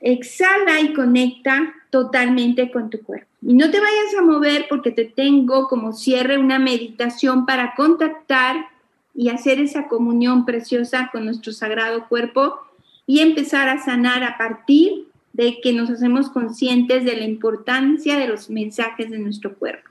exhala 0.00 0.80
y 0.80 0.92
conecta 0.92 1.74
totalmente 1.90 2.70
con 2.70 2.90
tu 2.90 3.00
cuerpo. 3.02 3.26
Y 3.42 3.54
no 3.54 3.70
te 3.70 3.80
vayas 3.80 4.14
a 4.18 4.22
mover 4.22 4.66
porque 4.68 4.90
te 4.90 5.04
tengo 5.04 5.66
como 5.68 5.92
cierre 5.92 6.38
una 6.38 6.58
meditación 6.58 7.46
para 7.46 7.74
contactar 7.74 8.66
y 9.14 9.28
hacer 9.28 9.60
esa 9.60 9.88
comunión 9.88 10.44
preciosa 10.44 11.08
con 11.12 11.24
nuestro 11.24 11.52
sagrado 11.52 12.06
cuerpo 12.08 12.60
y 13.06 13.20
empezar 13.20 13.68
a 13.68 13.82
sanar 13.82 14.22
a 14.22 14.38
partir 14.38 15.08
de 15.32 15.60
que 15.60 15.72
nos 15.72 15.90
hacemos 15.90 16.30
conscientes 16.30 17.04
de 17.04 17.16
la 17.16 17.24
importancia 17.24 18.18
de 18.18 18.28
los 18.28 18.50
mensajes 18.50 19.10
de 19.10 19.18
nuestro 19.18 19.54
cuerpo. 19.56 19.88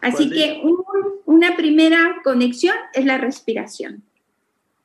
Así 0.00 0.30
que 0.30 0.60
una 1.24 1.56
primera 1.56 2.20
conexión 2.24 2.74
es 2.92 3.04
la 3.04 3.18
respiración. 3.18 4.02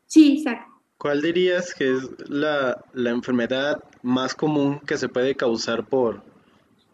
Sí, 0.06 0.38
exacto. 0.38 0.77
¿Cuál 0.98 1.22
dirías 1.22 1.76
que 1.76 1.94
es 1.94 2.30
la, 2.30 2.84
la, 2.94 3.12
enfermedad 3.12 3.84
más 4.02 4.34
común 4.34 4.80
que 4.80 4.98
se 4.98 5.08
puede 5.08 5.36
causar 5.36 5.86
por, 5.86 6.24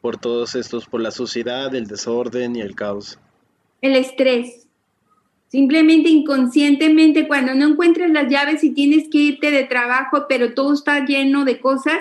por 0.02 0.18
todos 0.18 0.56
estos, 0.56 0.86
por 0.88 1.00
la 1.00 1.12
suciedad, 1.12 1.74
el 1.74 1.88
desorden 1.88 2.58
y 2.58 2.62
el 2.62 2.76
caos? 2.76 3.18
El 3.82 3.96
estrés. 3.96 4.68
Simplemente 5.48 6.10
inconscientemente 6.10 7.28
cuando 7.28 7.54
no 7.56 7.68
encuentras 7.68 8.10
las 8.10 8.30
llaves 8.30 8.64
y 8.64 8.72
tienes 8.72 9.08
que 9.08 9.20
irte 9.20 9.52
de 9.52 9.64
trabajo, 9.64 10.26
pero 10.28 10.54
todo 10.54 10.74
está 10.74 11.06
lleno 11.06 11.46
de 11.46 11.62
cosas 11.62 12.00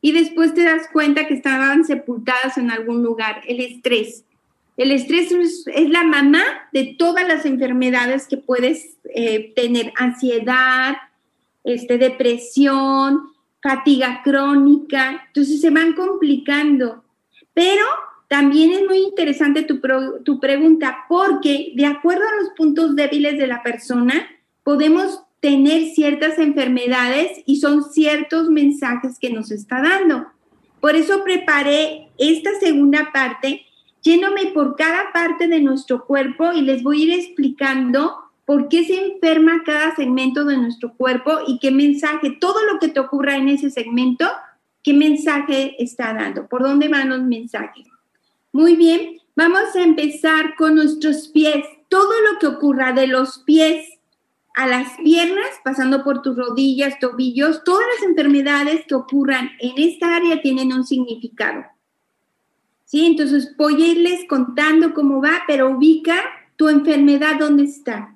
y 0.00 0.12
después 0.12 0.54
te 0.54 0.62
das 0.62 0.88
cuenta 0.92 1.26
que 1.26 1.34
estaban 1.34 1.84
sepultadas 1.84 2.58
en 2.58 2.70
algún 2.70 3.02
lugar. 3.02 3.42
El 3.48 3.60
estrés. 3.60 4.24
El 4.76 4.92
estrés 4.92 5.32
es, 5.32 5.90
la 5.90 6.04
mamá 6.04 6.42
de 6.72 6.94
todas 6.96 7.26
las 7.26 7.44
enfermedades 7.44 8.28
que 8.28 8.36
puedes 8.36 8.96
eh, 9.14 9.52
tener, 9.56 9.92
ansiedad, 9.96 10.96
este, 11.64 11.98
depresión, 11.98 13.30
fatiga 13.62 14.22
crónica, 14.22 15.24
entonces 15.28 15.60
se 15.60 15.70
van 15.70 15.94
complicando. 15.94 17.04
Pero 17.52 17.84
también 18.28 18.72
es 18.72 18.86
muy 18.86 18.98
interesante 18.98 19.62
tu, 19.62 19.80
tu 20.24 20.40
pregunta, 20.40 21.04
porque 21.08 21.72
de 21.74 21.86
acuerdo 21.86 22.22
a 22.26 22.42
los 22.42 22.50
puntos 22.56 22.94
débiles 22.96 23.38
de 23.38 23.46
la 23.46 23.62
persona, 23.62 24.14
podemos 24.62 25.22
tener 25.40 25.86
ciertas 25.94 26.38
enfermedades 26.38 27.42
y 27.46 27.56
son 27.56 27.82
ciertos 27.82 28.48
mensajes 28.50 29.18
que 29.18 29.30
nos 29.30 29.50
está 29.50 29.82
dando. 29.82 30.26
Por 30.80 30.96
eso 30.96 31.24
preparé 31.24 32.08
esta 32.18 32.50
segunda 32.60 33.10
parte, 33.12 33.66
yéndome 34.02 34.46
por 34.54 34.76
cada 34.76 35.12
parte 35.12 35.48
de 35.48 35.60
nuestro 35.60 36.06
cuerpo 36.06 36.52
y 36.52 36.62
les 36.62 36.82
voy 36.82 37.02
a 37.02 37.04
ir 37.06 37.20
explicando 37.20 38.14
por 38.50 38.66
qué 38.66 38.84
se 38.84 38.96
enferma 38.96 39.62
cada 39.64 39.94
segmento 39.94 40.44
de 40.44 40.56
nuestro 40.56 40.92
cuerpo 40.96 41.38
y 41.46 41.60
qué 41.60 41.70
mensaje, 41.70 42.36
todo 42.40 42.56
lo 42.64 42.80
que 42.80 42.88
te 42.88 42.98
ocurra 42.98 43.36
en 43.36 43.48
ese 43.48 43.70
segmento, 43.70 44.28
qué 44.82 44.92
mensaje 44.92 45.80
está 45.80 46.12
dando, 46.14 46.48
por 46.48 46.64
dónde 46.64 46.88
van 46.88 47.10
los 47.10 47.22
mensajes. 47.22 47.86
Muy 48.50 48.74
bien, 48.74 49.20
vamos 49.36 49.76
a 49.76 49.84
empezar 49.84 50.56
con 50.56 50.74
nuestros 50.74 51.28
pies. 51.28 51.64
Todo 51.88 52.10
lo 52.22 52.40
que 52.40 52.48
ocurra 52.48 52.92
de 52.92 53.06
los 53.06 53.38
pies 53.38 53.86
a 54.56 54.66
las 54.66 54.96
piernas, 54.96 55.50
pasando 55.62 56.02
por 56.02 56.20
tus 56.20 56.36
rodillas, 56.36 56.98
tobillos, 56.98 57.62
todas 57.62 57.86
las 57.94 58.10
enfermedades 58.10 58.84
que 58.84 58.96
ocurran 58.96 59.52
en 59.60 59.74
esta 59.76 60.16
área 60.16 60.42
tienen 60.42 60.72
un 60.72 60.84
significado. 60.84 61.66
¿Sí? 62.84 63.06
Entonces 63.06 63.56
voy 63.56 63.80
a 63.80 63.86
irles 63.86 64.24
contando 64.28 64.92
cómo 64.92 65.22
va, 65.22 65.42
pero 65.46 65.70
ubica 65.70 66.16
tu 66.56 66.68
enfermedad 66.68 67.38
dónde 67.38 67.62
está. 67.62 68.12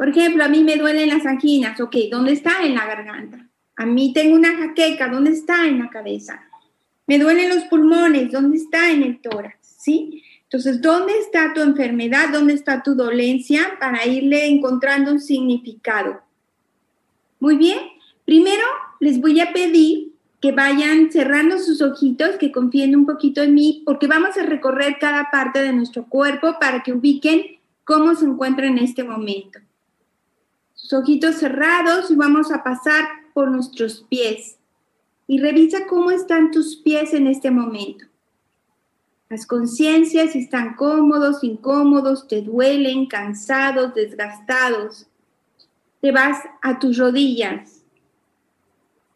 Por 0.00 0.08
ejemplo, 0.08 0.42
a 0.42 0.48
mí 0.48 0.64
me 0.64 0.78
duelen 0.78 1.10
las 1.10 1.26
anginas, 1.26 1.78
ok, 1.78 1.94
¿dónde 2.10 2.32
está? 2.32 2.64
En 2.64 2.74
la 2.74 2.86
garganta. 2.86 3.46
A 3.76 3.84
mí 3.84 4.14
tengo 4.14 4.34
una 4.34 4.56
jaqueca, 4.56 5.08
¿dónde 5.08 5.32
está? 5.32 5.66
En 5.66 5.78
la 5.78 5.90
cabeza. 5.90 6.40
Me 7.06 7.18
duelen 7.18 7.50
los 7.50 7.64
pulmones, 7.64 8.32
¿dónde 8.32 8.56
está? 8.56 8.90
En 8.90 9.02
el 9.02 9.20
tórax, 9.20 9.58
¿sí? 9.60 10.22
Entonces, 10.44 10.80
¿dónde 10.80 11.18
está 11.18 11.52
tu 11.52 11.60
enfermedad? 11.60 12.30
¿Dónde 12.32 12.54
está 12.54 12.82
tu 12.82 12.94
dolencia? 12.94 13.76
Para 13.78 14.06
irle 14.06 14.46
encontrando 14.46 15.12
un 15.12 15.20
significado. 15.20 16.22
Muy 17.38 17.58
bien, 17.58 17.80
primero 18.24 18.64
les 19.00 19.20
voy 19.20 19.38
a 19.40 19.52
pedir 19.52 20.14
que 20.40 20.52
vayan 20.52 21.12
cerrando 21.12 21.58
sus 21.58 21.82
ojitos, 21.82 22.36
que 22.36 22.52
confíen 22.52 22.96
un 22.96 23.04
poquito 23.04 23.42
en 23.42 23.52
mí, 23.52 23.82
porque 23.84 24.06
vamos 24.06 24.38
a 24.38 24.44
recorrer 24.44 24.96
cada 24.98 25.30
parte 25.30 25.60
de 25.60 25.74
nuestro 25.74 26.06
cuerpo 26.06 26.56
para 26.58 26.82
que 26.82 26.94
ubiquen 26.94 27.58
cómo 27.84 28.14
se 28.14 28.24
encuentra 28.24 28.66
en 28.66 28.78
este 28.78 29.04
momento 29.04 29.60
ojitos 30.92 31.36
cerrados 31.36 32.10
y 32.10 32.14
vamos 32.14 32.50
a 32.52 32.62
pasar 32.62 33.04
por 33.32 33.50
nuestros 33.50 34.04
pies. 34.08 34.58
Y 35.26 35.38
revisa 35.38 35.86
cómo 35.86 36.10
están 36.10 36.50
tus 36.50 36.76
pies 36.76 37.14
en 37.14 37.26
este 37.26 37.50
momento. 37.50 38.06
Las 39.28 39.46
conciencias 39.46 40.34
están 40.34 40.74
cómodos, 40.74 41.44
incómodos, 41.44 42.26
te 42.26 42.42
duelen, 42.42 43.06
cansados, 43.06 43.94
desgastados. 43.94 45.06
Te 46.00 46.10
vas 46.10 46.42
a 46.62 46.80
tus 46.80 46.98
rodillas, 46.98 47.84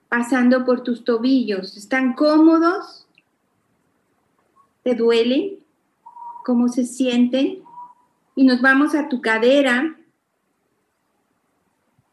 pasando 0.08 0.64
por 0.64 0.84
tus 0.84 1.02
tobillos. 1.02 1.76
¿Están 1.76 2.12
cómodos? 2.12 3.08
¿Te 4.84 4.94
duelen? 4.94 5.58
¿Cómo 6.44 6.68
se 6.68 6.84
sienten? 6.84 7.64
Y 8.36 8.44
nos 8.44 8.60
vamos 8.60 8.94
a 8.94 9.08
tu 9.08 9.20
cadera, 9.20 9.96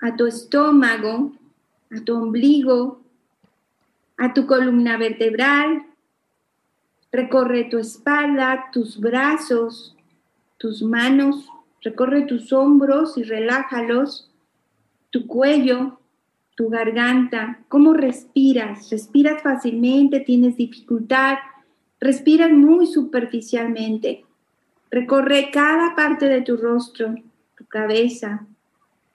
a 0.02 0.16
tu 0.16 0.26
estómago, 0.26 1.32
a 1.92 2.04
tu 2.04 2.16
ombligo, 2.16 3.02
a 4.18 4.34
tu 4.34 4.46
columna 4.46 4.98
vertebral. 4.98 5.86
Recorre 7.12 7.66
tu 7.66 7.78
espalda, 7.78 8.70
tus 8.74 9.00
brazos, 9.00 9.96
tus 10.58 10.82
manos, 10.82 11.48
recorre 11.82 12.24
tus 12.24 12.52
hombros 12.52 13.18
y 13.18 13.24
relájalos, 13.24 14.30
tu 15.10 15.28
cuello, 15.28 16.00
tu 16.56 16.70
garganta, 16.70 17.60
cómo 17.68 17.94
respiras. 17.94 18.90
Respiras 18.90 19.42
fácilmente, 19.42 20.20
tienes 20.22 20.58
dificultad, 20.58 21.38
respiras 22.00 22.52
muy 22.52 22.88
superficialmente. 22.88 24.26
Recorre 24.90 25.52
cada 25.52 25.96
parte 25.96 26.28
de 26.28 26.42
tu 26.42 26.58
rostro, 26.58 27.16
tu 27.56 27.66
cabeza, 27.66 28.46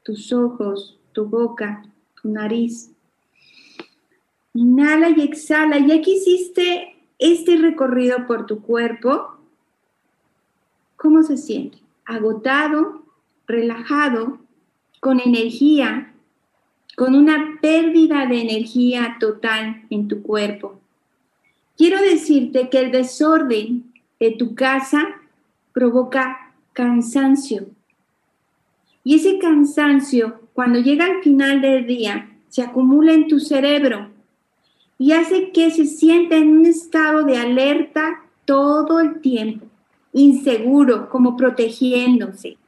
tus 0.06 0.32
ojos, 0.32 0.96
tu 1.10 1.24
boca, 1.24 1.82
tu 2.22 2.28
nariz. 2.28 2.92
Inhala 4.54 5.10
y 5.10 5.20
exhala. 5.20 5.80
Ya 5.80 6.00
que 6.00 6.12
hiciste 6.12 6.96
este 7.18 7.56
recorrido 7.56 8.24
por 8.28 8.46
tu 8.46 8.62
cuerpo, 8.62 9.36
¿cómo 10.94 11.24
se 11.24 11.36
siente? 11.36 11.78
Agotado, 12.04 13.02
relajado, 13.48 14.38
con 15.00 15.18
energía, 15.18 16.14
con 16.96 17.16
una 17.16 17.58
pérdida 17.60 18.26
de 18.26 18.42
energía 18.42 19.16
total 19.18 19.86
en 19.90 20.06
tu 20.06 20.22
cuerpo. 20.22 20.78
Quiero 21.76 22.00
decirte 22.00 22.70
que 22.70 22.78
el 22.78 22.92
desorden 22.92 23.92
de 24.20 24.30
tu 24.30 24.54
casa 24.54 25.20
provoca 25.72 26.54
cansancio, 26.74 27.66
y 29.06 29.14
ese 29.14 29.38
cansancio, 29.38 30.40
cuando 30.52 30.80
llega 30.80 31.04
al 31.04 31.22
final 31.22 31.60
del 31.60 31.86
día, 31.86 32.28
se 32.48 32.62
acumula 32.62 33.12
en 33.12 33.28
tu 33.28 33.38
cerebro 33.38 34.10
y 34.98 35.12
hace 35.12 35.52
que 35.52 35.70
se 35.70 35.86
sienta 35.86 36.34
en 36.34 36.58
un 36.58 36.66
estado 36.66 37.22
de 37.22 37.36
alerta 37.36 38.24
todo 38.46 38.98
el 38.98 39.20
tiempo, 39.20 39.64
inseguro, 40.12 41.08
como 41.08 41.36
protegiéndose. 41.36 42.58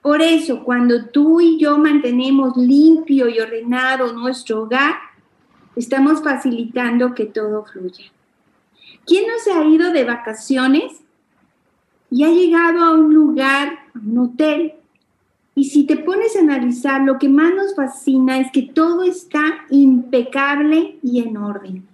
Por 0.00 0.22
eso, 0.22 0.64
cuando 0.64 1.10
tú 1.10 1.42
y 1.42 1.58
yo 1.58 1.76
mantenemos 1.76 2.56
limpio 2.56 3.28
y 3.28 3.38
ordenado 3.38 4.14
nuestro 4.14 4.62
hogar, 4.62 4.94
estamos 5.76 6.22
facilitando 6.22 7.14
que 7.14 7.26
todo 7.26 7.66
fluya. 7.66 8.06
¿Quién 9.04 9.26
no 9.26 9.34
se 9.44 9.52
ha 9.52 9.62
ido 9.66 9.92
de 9.92 10.04
vacaciones 10.04 11.02
y 12.10 12.24
ha 12.24 12.30
llegado 12.30 12.82
a 12.82 12.92
un 12.92 13.12
lugar, 13.12 13.78
a 13.94 13.98
un 13.98 14.18
hotel, 14.20 14.79
y 15.60 15.64
si 15.64 15.84
te 15.84 15.98
pones 15.98 16.36
a 16.36 16.40
analizar, 16.40 17.02
lo 17.02 17.18
que 17.18 17.28
más 17.28 17.52
nos 17.54 17.74
fascina 17.74 18.38
es 18.38 18.50
que 18.50 18.62
todo 18.62 19.02
está 19.02 19.42
impecable 19.68 20.96
y 21.02 21.20
en 21.20 21.36
orden. 21.36 21.86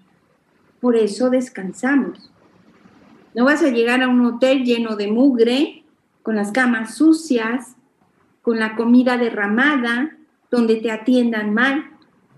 Por 0.81 0.95
eso 0.95 1.31
descansamos. 1.31 2.31
No 3.35 3.45
vas 3.45 3.65
a 3.65 3.71
llegar 3.71 4.05
a 4.05 4.09
un 4.09 4.25
hotel 4.25 4.63
lleno 4.63 4.95
de 4.95 5.09
mugre, 5.09 5.83
con 6.23 6.37
las 6.37 6.53
camas 6.53 6.95
sucias, 6.95 7.75
con 8.41 8.61
la 8.61 8.77
comida 8.77 9.19
derramada, 9.19 10.17
donde 10.49 10.77
te 10.77 10.93
atiendan 10.93 11.53
mal. 11.53 11.87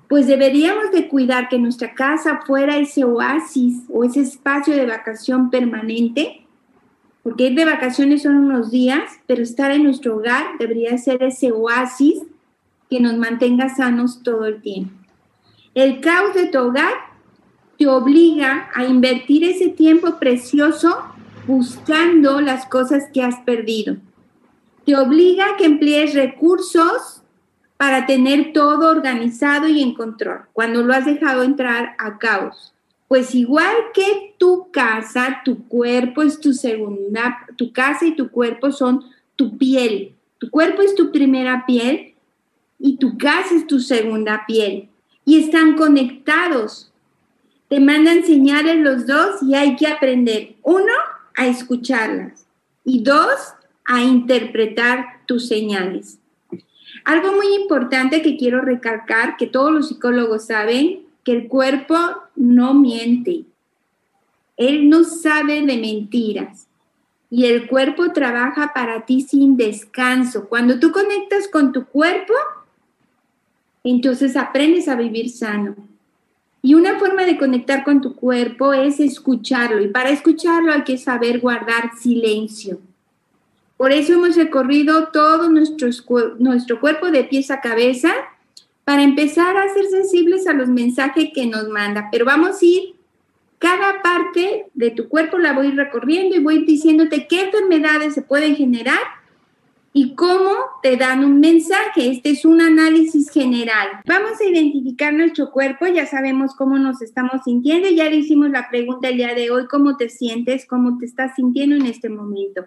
Pues 0.08 0.26
deberíamos 0.28 0.92
de 0.92 1.08
cuidar 1.08 1.50
que 1.50 1.58
nuestra 1.58 1.92
casa 1.92 2.40
fuera 2.47 2.78
ese 2.78 3.04
oasis 3.04 3.82
o 3.92 4.02
ese 4.02 4.23
espacio 4.23 4.75
de 4.75 4.87
vacación 4.87 5.50
permanente 5.50 6.48
porque 7.28 7.49
ir 7.49 7.54
de 7.54 7.66
vacaciones 7.66 8.23
son 8.23 8.37
unos 8.37 8.70
días, 8.70 9.02
pero 9.26 9.42
estar 9.42 9.70
en 9.70 9.85
nuestro 9.85 10.16
hogar 10.16 10.56
debería 10.58 10.97
ser 10.97 11.23
ese 11.23 11.52
oasis 11.52 12.23
que 12.88 13.00
nos 13.00 13.18
mantenga 13.18 13.68
sanos 13.68 14.23
todo 14.23 14.47
el 14.47 14.62
tiempo. 14.62 14.94
El 15.75 16.00
caos 16.00 16.32
de 16.32 16.47
tu 16.47 16.58
hogar 16.58 16.94
te 17.76 17.87
obliga 17.87 18.70
a 18.75 18.87
invertir 18.87 19.44
ese 19.44 19.68
tiempo 19.68 20.18
precioso 20.18 21.04
buscando 21.47 22.40
las 22.40 22.64
cosas 22.64 23.04
que 23.12 23.23
has 23.23 23.38
perdido. 23.40 23.99
Te 24.87 24.97
obliga 24.97 25.50
a 25.50 25.56
que 25.58 25.66
emplees 25.66 26.14
recursos 26.14 27.23
para 27.76 28.06
tener 28.06 28.54
todo 28.54 28.88
organizado 28.88 29.68
y 29.68 29.82
en 29.82 29.92
control 29.92 30.47
cuando 30.54 30.82
lo 30.82 30.94
has 30.94 31.04
dejado 31.04 31.42
entrar 31.42 31.94
a 31.99 32.16
caos. 32.16 32.73
Pues 33.09 33.35
igual 33.35 33.75
que 33.95 34.35
tu 34.38 34.71
casa, 34.71 35.41
tu 35.45 35.67
cuerpo 35.67 36.23
es 36.23 36.38
tu 36.38 36.53
segunda, 36.53 37.47
tu 37.57 37.73
casa 37.73 38.05
y 38.07 38.15
tu 38.15 38.31
cuerpo 38.31 38.71
son 38.71 39.03
tu 39.35 39.57
piel. 39.57 40.15
Tu 40.38 40.50
cuerpo 40.50 40.83
es 40.83 40.95
tu 40.95 41.11
primera 41.11 41.65
piel 41.67 42.15
y 42.79 42.99
tu 42.99 43.17
casa 43.17 43.55
es 43.55 43.67
tu 43.67 43.81
segunda 43.81 44.45
piel. 44.47 44.88
Y 45.25 45.43
están 45.43 45.77
conectados. 45.77 46.93
te 47.69 47.81
mandan 47.81 48.25
señales 48.25 48.79
los 48.79 49.07
dos 49.07 49.43
y 49.43 49.55
hay 49.55 49.77
que 49.77 49.87
aprender, 49.87 50.55
uno, 50.62 50.93
a 51.37 51.47
escucharlas 51.47 52.47
y 52.83 53.03
dos, 53.03 53.55
a 53.85 54.03
interpretar 54.03 55.21
tus 55.27 55.49
señales. 55.49 56.19
Algo 57.05 57.33
muy 57.33 57.55
importante 57.55 58.23
que 58.23 58.37
quiero 58.37 58.62
recalcar, 58.62 59.37
que 59.37 59.47
todos 59.47 59.71
los 59.71 59.88
psicólogos 59.88 60.47
saben, 60.47 61.00
el 61.30 61.49
cuerpo 61.49 61.97
no 62.37 62.75
miente. 62.75 63.44
Él 64.56 64.88
no 64.88 65.04
sabe 65.04 65.62
de 65.62 65.76
mentiras. 65.76 66.66
Y 67.30 67.44
el 67.44 67.66
cuerpo 67.66 68.12
trabaja 68.12 68.73
para 68.75 69.04
ti 69.04 69.20
sin 69.20 69.56
descanso. 69.56 70.49
Cuando 70.49 70.80
tú 70.80 70.92
conectas 70.92 71.47
con 71.49 71.73
tu 71.73 71.85
cuerpo, 71.85 72.32
entonces 73.85 74.37
aprendes 74.37 74.88
a 74.88 74.97
vivir 74.97 75.30
sano. 75.30 75.76
Y 76.62 76.75
una 76.75 76.99
forma 76.99 77.25
de 77.25 77.38
conectar 77.38 77.85
con 77.85 78.00
tu 78.00 78.16
cuerpo 78.16 78.73
es 78.73 78.99
escucharlo. 78.99 79.80
Y 79.82 79.88
para 79.88 80.11
escucharlo 80.11 80.73
hay 80.73 80.82
que 80.85 80.99
saber 80.99 81.40
guardar 81.40 81.92
silencio. 81.99 82.80
Por 83.76 83.92
eso 83.92 84.14
hemos 84.14 84.35
recorrido 84.35 85.08
todo 85.08 85.49
nuestro, 85.50 85.88
nuestro 86.38 86.80
cuerpo 86.80 87.11
de 87.11 87.25
pies 87.25 87.50
a 87.50 87.61
cabeza 87.61 88.12
para 88.88 89.02
empezar 89.02 89.54
a 89.59 89.68
ser 89.68 89.85
sensibles 89.85 90.47
a 90.47 90.54
los 90.54 90.71
mensajes 90.71 91.28
que 91.35 91.45
nos 91.45 91.68
manda. 91.68 92.09
Pero 92.11 92.25
vamos 92.25 92.62
a 92.62 92.64
ir, 92.64 92.95
cada 93.59 94.00
parte 94.00 94.64
de 94.73 94.90
tu 94.92 95.11
cuerpo 95.11 95.37
la 95.37 95.52
voy 95.52 95.73
recorriendo 95.73 96.35
y 96.35 96.42
voy 96.42 96.64
diciéndote 96.64 97.26
qué 97.26 97.42
enfermedades 97.42 98.14
se 98.14 98.23
pueden 98.23 98.57
generar 98.57 99.02
y 99.92 100.14
cómo 100.14 100.52
te 100.83 100.97
dan 100.97 101.23
un 101.23 101.38
mensaje. 101.38 102.11
Este 102.11 102.30
es 102.30 102.47
un 102.47 102.62
análisis 102.62 103.28
general. 103.28 103.88
Vamos 104.07 104.40
a 104.40 104.47
identificar 104.47 105.12
nuestro 105.12 105.50
cuerpo, 105.50 105.87
ya 105.87 106.07
sabemos 106.07 106.54
cómo 106.57 106.78
nos 106.78 107.02
estamos 107.02 107.42
sintiendo, 107.45 107.90
ya 107.90 108.09
le 108.09 108.16
hicimos 108.16 108.49
la 108.49 108.71
pregunta 108.71 109.11
el 109.11 109.18
día 109.18 109.35
de 109.35 109.50
hoy, 109.50 109.66
cómo 109.66 109.99
te 109.99 110.09
sientes, 110.09 110.64
cómo 110.64 110.97
te 110.97 111.04
estás 111.04 111.35
sintiendo 111.35 111.76
en 111.76 111.85
este 111.85 112.09
momento. 112.09 112.64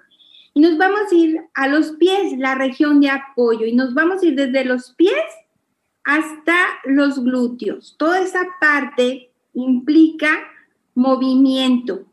Y 0.54 0.60
nos 0.60 0.78
vamos 0.78 1.12
a 1.12 1.16
ir 1.16 1.42
a 1.56 1.68
los 1.68 1.94
pies, 1.94 2.38
la 2.38 2.54
región 2.54 3.02
de 3.02 3.10
apoyo, 3.10 3.66
y 3.66 3.74
nos 3.74 3.96
vamos 3.96 4.22
a 4.22 4.28
ir 4.28 4.36
desde 4.36 4.66
los 4.66 4.92
pies 4.92 5.16
hasta 6.04 6.56
los 6.86 7.24
glúteos. 7.24 7.96
Toda 7.98 8.22
esa 8.22 8.46
parte 8.60 9.32
implica 9.54 10.40
movimiento, 10.96 12.06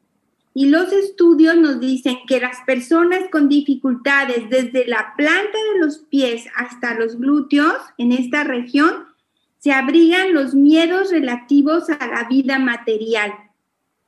y 0.59 0.66
los 0.71 0.92
estudios 0.92 1.57
nos 1.57 1.78
dicen 1.78 2.18
que 2.26 2.40
las 2.40 2.57
personas 2.66 3.21
con 3.30 3.49
dificultades 3.49 4.50
desde 4.50 4.88
la 4.88 5.14
planta 5.16 5.57
de 5.73 5.78
los 5.78 5.99
pies 5.99 6.47
hasta 6.57 6.95
los 6.95 7.16
glúteos 7.16 7.76
en 7.97 8.11
esta 8.11 8.42
región 8.42 9.07
se 9.59 9.71
abrigan 9.71 10.35
los 10.35 10.54
miedos 10.54 11.12
relativos 11.12 11.88
a 11.90 12.04
la 12.09 12.26
vida 12.28 12.59
material, 12.59 13.33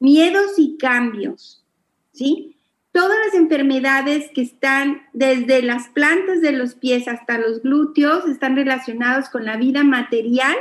miedos 0.01 0.59
y 0.59 0.77
cambios, 0.77 1.65
¿sí? 2.13 2.57
Todas 2.93 3.17
las 3.27 3.35
enfermedades 3.35 4.31
que 4.35 4.43
están 4.43 5.03
desde 5.13 5.63
las 5.63 5.89
plantas 5.91 6.41
de 6.41 6.53
los 6.53 6.75
pies 6.75 7.07
hasta 7.07 7.39
los 7.39 7.63
glúteos 7.63 8.27
están 8.27 8.57
relacionadas 8.57 9.31
con 9.31 9.45
la 9.45 9.57
vida 9.57 9.85
material 9.85 10.57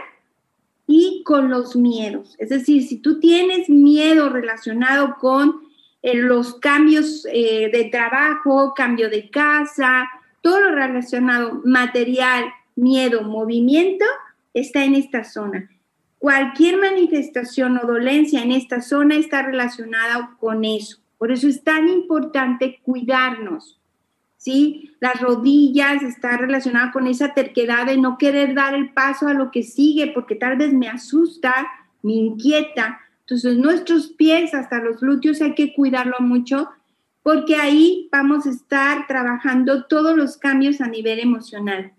y 0.86 1.24
con 1.24 1.50
los 1.50 1.75
miedos. 1.75 2.36
Es 2.38 2.50
decir, 2.50 2.83
si 2.88 2.98
tú 2.98 3.19
tienes 3.19 3.69
miedo 3.69 4.29
relacionado 4.29 5.17
con 5.19 5.62
los 6.03 6.55
cambios 6.55 7.27
eh, 7.31 7.69
de 7.71 7.86
trabajo, 7.86 8.74
cambio 8.75 9.09
de 9.09 9.29
casa, 9.29 10.07
todo 10.41 10.62
lo 10.62 10.75
relacionado, 10.75 11.62
material, 11.65 12.45
miedo, 12.75 13.24
movimiento, 13.24 14.05
está 14.53 14.83
en 14.83 14.95
esta 14.95 15.24
zona. 15.24 15.69
Cualquier 16.17 16.77
manifestación 16.77 17.77
o 17.77 17.88
dolencia 17.88 18.43
en 18.43 18.51
esta 18.51 18.81
zona 18.81 19.15
está 19.15 19.41
relacionada 19.41 20.36
con 20.39 20.65
eso. 20.65 21.00
Por 21.19 21.31
eso 21.31 21.47
es 21.47 21.63
tan 21.63 21.88
importante 21.88 22.79
cuidarnos. 22.81 23.79
¿sí? 24.39 24.95
Las 24.99 25.21
rodillas 25.21 26.01
está 26.01 26.38
relacionada 26.38 26.91
con 26.91 27.05
esa 27.05 27.35
terquedad 27.35 27.86
de 27.86 27.97
no 27.97 28.17
querer 28.17 28.55
dar 28.55 28.73
el 28.73 28.91
paso 28.93 29.27
a 29.27 29.36
lo 29.36 29.51
que 29.51 29.62
sigue 29.62 30.08
porque 30.08 30.34
tal 30.34 30.58
vez 30.58 30.73
me 30.73 30.88
asusta, 30.88 31.67
me 32.01 32.13
inquieta. 32.13 32.99
Entonces, 33.19 33.58
nuestros 33.58 34.08
pies 34.13 34.55
hasta 34.55 34.82
los 34.82 35.01
glúteos 35.01 35.41
hay 35.41 35.53
que 35.53 35.73
cuidarlo 35.73 36.15
mucho 36.21 36.69
porque 37.21 37.58
ahí 37.58 38.08
vamos 38.12 38.47
a 38.47 38.49
estar 38.49 39.05
trabajando 39.05 39.86
todos 39.86 40.15
los 40.15 40.38
cambios 40.38 40.79
a 40.79 40.88
nivel 40.88 41.19
emocional. 41.19 41.91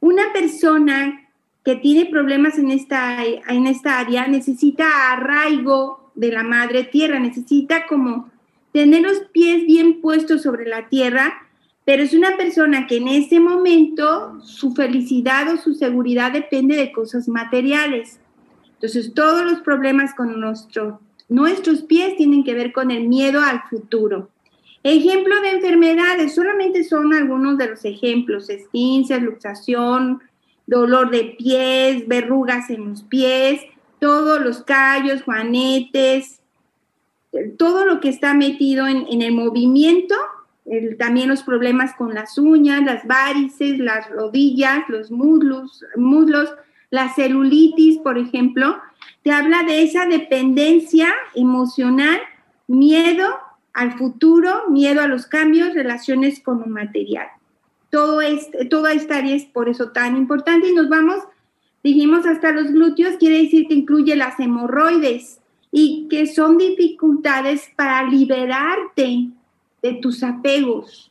Una 0.00 0.32
persona 0.32 1.28
que 1.64 1.76
tiene 1.76 2.06
problemas 2.06 2.58
en 2.58 2.72
esta, 2.72 3.24
en 3.24 3.68
esta 3.68 4.00
área 4.00 4.26
necesita 4.26 5.12
arraigo 5.12 6.10
de 6.16 6.32
la 6.32 6.42
madre 6.42 6.82
tierra, 6.82 7.20
necesita 7.20 7.86
como 7.86 8.31
tener 8.72 9.02
los 9.02 9.20
pies 9.32 9.66
bien 9.66 10.00
puestos 10.00 10.42
sobre 10.42 10.66
la 10.66 10.88
tierra, 10.88 11.46
pero 11.84 12.02
es 12.02 12.14
una 12.14 12.36
persona 12.36 12.86
que 12.86 12.96
en 12.96 13.08
ese 13.08 13.40
momento 13.40 14.40
su 14.42 14.72
felicidad 14.74 15.52
o 15.52 15.56
su 15.56 15.74
seguridad 15.74 16.32
depende 16.32 16.76
de 16.76 16.92
cosas 16.92 17.28
materiales. 17.28 18.18
Entonces, 18.74 19.14
todos 19.14 19.44
los 19.44 19.60
problemas 19.60 20.14
con 20.14 20.40
nuestros 20.40 21.82
pies 21.82 22.16
tienen 22.16 22.44
que 22.44 22.54
ver 22.54 22.72
con 22.72 22.90
el 22.90 23.08
miedo 23.08 23.40
al 23.40 23.62
futuro. 23.68 24.30
Ejemplo 24.84 25.40
de 25.40 25.50
enfermedades, 25.50 26.34
solamente 26.34 26.82
son 26.82 27.14
algunos 27.14 27.56
de 27.58 27.68
los 27.68 27.84
ejemplos, 27.84 28.50
esquincia, 28.50 29.18
luxación, 29.18 30.20
dolor 30.66 31.10
de 31.10 31.36
pies, 31.38 32.08
verrugas 32.08 32.70
en 32.70 32.90
los 32.90 33.02
pies, 33.04 33.60
todos 34.00 34.40
los 34.40 34.62
callos, 34.64 35.22
juanetes, 35.22 36.41
todo 37.56 37.84
lo 37.84 38.00
que 38.00 38.08
está 38.08 38.34
metido 38.34 38.86
en, 38.86 39.22
el 39.22 39.32
movimiento, 39.32 40.14
también 40.98 41.28
los 41.28 41.42
problemas 41.42 41.94
con 41.94 42.14
las 42.14 42.38
uñas, 42.38 42.84
las 42.84 43.06
varices, 43.06 43.78
las 43.78 44.08
rodillas, 44.10 44.84
los 44.88 45.10
muslos, 45.10 45.84
muslos 45.96 46.52
la 46.92 47.08
celulitis, 47.08 47.98
por 47.98 48.18
ejemplo, 48.18 48.76
te 49.22 49.32
habla 49.32 49.62
de 49.62 49.82
esa 49.82 50.04
dependencia 50.04 51.12
emocional, 51.34 52.20
miedo 52.68 53.26
al 53.72 53.96
futuro, 53.96 54.68
miedo 54.68 55.00
a 55.00 55.06
los 55.06 55.26
cambios, 55.26 55.72
relaciones 55.72 56.40
con 56.40 56.60
lo 56.60 56.66
material. 56.66 57.28
Todo 57.88 58.20
este, 58.20 58.66
toda 58.66 58.92
esta 58.92 59.16
área 59.16 59.34
es 59.34 59.46
por 59.46 59.70
eso 59.70 59.90
tan 59.92 60.18
importante 60.18 60.68
y 60.68 60.74
nos 60.74 60.90
vamos, 60.90 61.16
dijimos 61.82 62.26
hasta 62.26 62.52
los 62.52 62.70
glúteos, 62.70 63.16
quiere 63.16 63.42
decir 63.42 63.68
que 63.68 63.74
incluye 63.74 64.14
las 64.14 64.38
hemorroides 64.38 65.40
y 65.72 66.06
que 66.08 66.26
son 66.26 66.58
dificultades 66.58 67.70
para 67.74 68.04
liberarte 68.08 69.28
de 69.82 69.92
tus 69.94 70.22
apegos. 70.22 71.10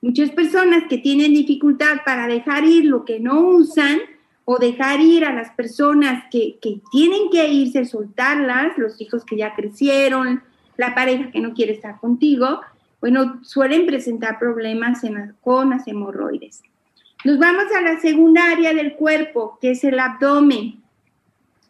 Muchas 0.00 0.30
personas 0.30 0.84
que 0.88 0.98
tienen 0.98 1.34
dificultad 1.34 1.98
para 2.04 2.26
dejar 2.26 2.64
ir 2.64 2.86
lo 2.86 3.04
que 3.04 3.20
no 3.20 3.40
usan, 3.40 3.98
o 4.50 4.56
dejar 4.56 5.02
ir 5.02 5.26
a 5.26 5.34
las 5.34 5.50
personas 5.50 6.24
que, 6.30 6.58
tienen 6.90 7.28
que 7.30 7.48
irse, 7.48 7.84
soltarlas, 7.84 8.78
los 8.78 8.98
hijos 8.98 9.22
que 9.26 9.36
ya 9.36 9.54
crecieron, 9.54 10.42
la 10.78 10.94
pareja 10.94 11.30
que 11.30 11.40
no 11.40 11.52
quiere 11.52 11.74
estar 11.74 12.00
contigo, 12.00 12.62
bueno, 12.98 13.40
suelen 13.42 13.84
presentar 13.84 14.38
problemas 14.38 15.02
con 15.42 15.68
las 15.68 15.86
hemorroides. 15.86 16.62
Nos 17.26 17.38
vamos 17.38 17.64
a 17.76 17.82
la 17.82 18.00
segunda 18.00 18.50
área 18.50 18.72
del 18.72 18.94
cuerpo, 18.94 19.58
que 19.60 19.72
es 19.72 19.84
el 19.84 20.00
abdomen. 20.00 20.80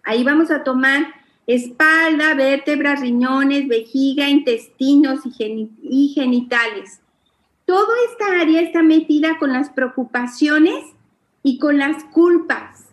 Ahí 0.04 0.22
vamos 0.22 0.52
a 0.52 0.62
tomar 0.62 1.17
espalda, 1.48 2.34
vértebras, 2.34 3.00
riñones, 3.00 3.66
vejiga, 3.68 4.28
intestinos 4.28 5.20
y, 5.24 6.12
genitales. 6.14 7.00
Toda 7.64 7.94
esta 8.10 8.42
área 8.42 8.60
está 8.60 8.82
metida 8.82 9.38
con 9.38 9.54
las 9.54 9.70
preocupaciones 9.70 10.84
y 11.42 11.58
con 11.58 11.78
las 11.78 12.04
culpas. 12.04 12.90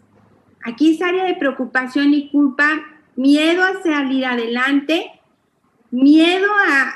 Aquí 0.64 0.96
es 0.96 1.02
área 1.02 1.26
de 1.26 1.36
preocupación 1.36 2.14
y 2.14 2.30
culpa, 2.30 2.82
miedo 3.18 3.62
a 3.62 3.84
salir 3.84 4.26
adelante, 4.26 5.12
miedo 5.92 6.48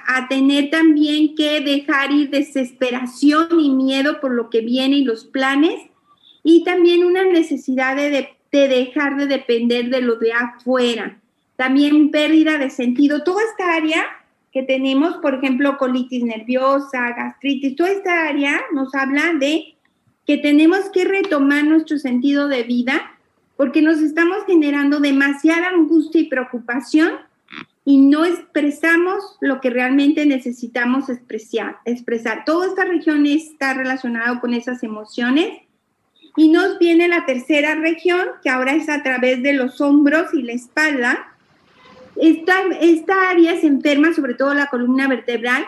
a, 0.07 0.27
tener 0.29 0.69
también 0.69 1.35
que 1.35 1.59
dejar 1.59 2.11
ir 2.11 2.29
desesperación 2.29 3.59
y 3.59 3.69
miedo 3.71 4.21
por 4.21 4.31
lo 4.31 4.49
que 4.49 4.61
viene 4.61 4.97
y 4.97 5.03
los 5.03 5.25
planes, 5.25 5.81
y 6.41 6.63
también 6.63 7.03
una 7.03 7.25
necesidad 7.25 7.97
de, 7.97 8.29
de 8.51 8.67
dejar 8.67 9.17
de 9.17 9.27
depender 9.27 9.89
de 9.89 10.01
lo 10.01 10.15
de 10.15 10.31
afuera. 10.31 11.19
También 11.59 12.09
pérdida 12.09 12.57
de 12.57 12.69
sentido. 12.69 13.25
Toda 13.25 13.43
esta 13.43 13.73
área 13.73 14.05
que 14.53 14.63
tenemos, 14.63 15.17
por 15.17 15.33
ejemplo, 15.35 15.77
colitis 15.77 16.23
nerviosa, 16.23 17.09
gastritis, 17.09 17.75
toda 17.75 17.91
esta 17.91 18.29
área 18.29 18.61
nos 18.73 18.95
habla 18.95 19.33
de 19.37 19.75
que 20.25 20.37
tenemos 20.37 20.89
que 20.93 21.03
retomar 21.03 21.65
nuestro 21.65 21.97
sentido 21.97 22.47
de 22.47 22.63
vida 22.63 23.11
porque 23.57 23.81
nos 23.81 23.99
estamos 23.99 24.37
generando 24.47 25.01
demasiada 25.01 25.67
angustia 25.67 26.21
y 26.21 26.29
preocupación 26.29 27.11
y 27.83 27.97
no 27.97 28.23
expresamos 28.23 29.35
lo 29.41 29.59
que 29.59 29.69
realmente 29.69 30.25
necesitamos 30.25 31.09
expresar. 31.09 31.79
expresar. 31.83 32.45
Toda 32.45 32.67
esta 32.67 32.85
región 32.85 33.25
está 33.25 33.73
relacionada 33.73 34.39
con 34.39 34.53
esas 34.53 34.81
emociones. 34.81 35.59
Y 36.37 36.51
nos 36.51 36.79
viene 36.79 37.09
la 37.09 37.25
tercera 37.25 37.75
región, 37.75 38.29
que 38.41 38.49
ahora 38.49 38.75
es 38.75 38.87
a 38.87 39.03
través 39.03 39.43
de 39.43 39.51
los 39.51 39.81
hombros 39.81 40.33
y 40.33 40.43
la 40.43 40.53
espalda. 40.53 41.35
Esta, 42.19 42.53
esta 42.81 43.29
área 43.29 43.59
se 43.59 43.67
enferma, 43.67 44.13
sobre 44.13 44.33
todo 44.33 44.53
la 44.53 44.67
columna 44.67 45.07
vertebral, 45.07 45.65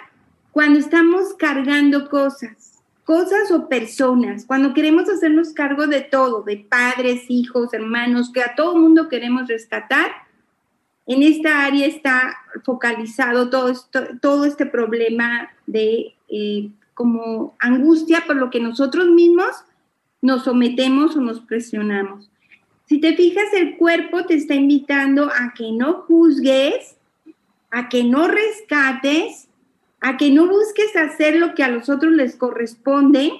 cuando 0.51 0.79
estamos 0.79 1.33
cargando 1.35 2.09
cosas, 2.09 2.83
cosas 3.05 3.51
o 3.51 3.69
personas, 3.69 4.45
cuando 4.45 4.73
queremos 4.73 5.09
hacernos 5.09 5.53
cargo 5.53 5.87
de 5.87 6.01
todo, 6.01 6.43
de 6.43 6.57
padres, 6.57 7.23
hijos, 7.29 7.73
hermanos, 7.73 8.31
que 8.33 8.41
a 8.41 8.55
todo 8.55 8.77
mundo 8.77 9.07
queremos 9.07 9.47
rescatar, 9.47 10.11
en 11.07 11.23
esta 11.23 11.65
área 11.65 11.85
está 11.87 12.37
focalizado 12.63 13.49
todo, 13.49 13.73
todo 14.21 14.45
este 14.45 14.65
problema 14.65 15.49
de 15.67 16.15
eh, 16.29 16.69
como 16.93 17.55
angustia 17.59 18.23
por 18.27 18.35
lo 18.35 18.49
que 18.49 18.59
nosotros 18.59 19.07
mismos 19.09 19.51
nos 20.21 20.43
sometemos 20.43 21.15
o 21.15 21.21
nos 21.21 21.39
presionamos. 21.41 22.30
Si 22.91 22.99
te 22.99 23.15
fijas, 23.15 23.45
el 23.54 23.77
cuerpo 23.77 24.25
te 24.25 24.34
está 24.34 24.54
invitando 24.54 25.32
a 25.34 25.54
que 25.54 25.71
no 25.71 26.01
juzgues, 26.01 26.97
a 27.69 27.88
que 27.88 28.04
no 28.04 28.27
rescates, 28.27 29.47
a 30.01 30.17
que 30.17 30.30
no 30.30 30.45
busques 30.45 30.93
hacer 30.97 31.38
lo 31.38 31.56
que 31.56 31.63
a 31.63 31.69
los 31.69 31.88
otros 31.88 32.12
les 32.12 32.36
corresponde, 32.36 33.32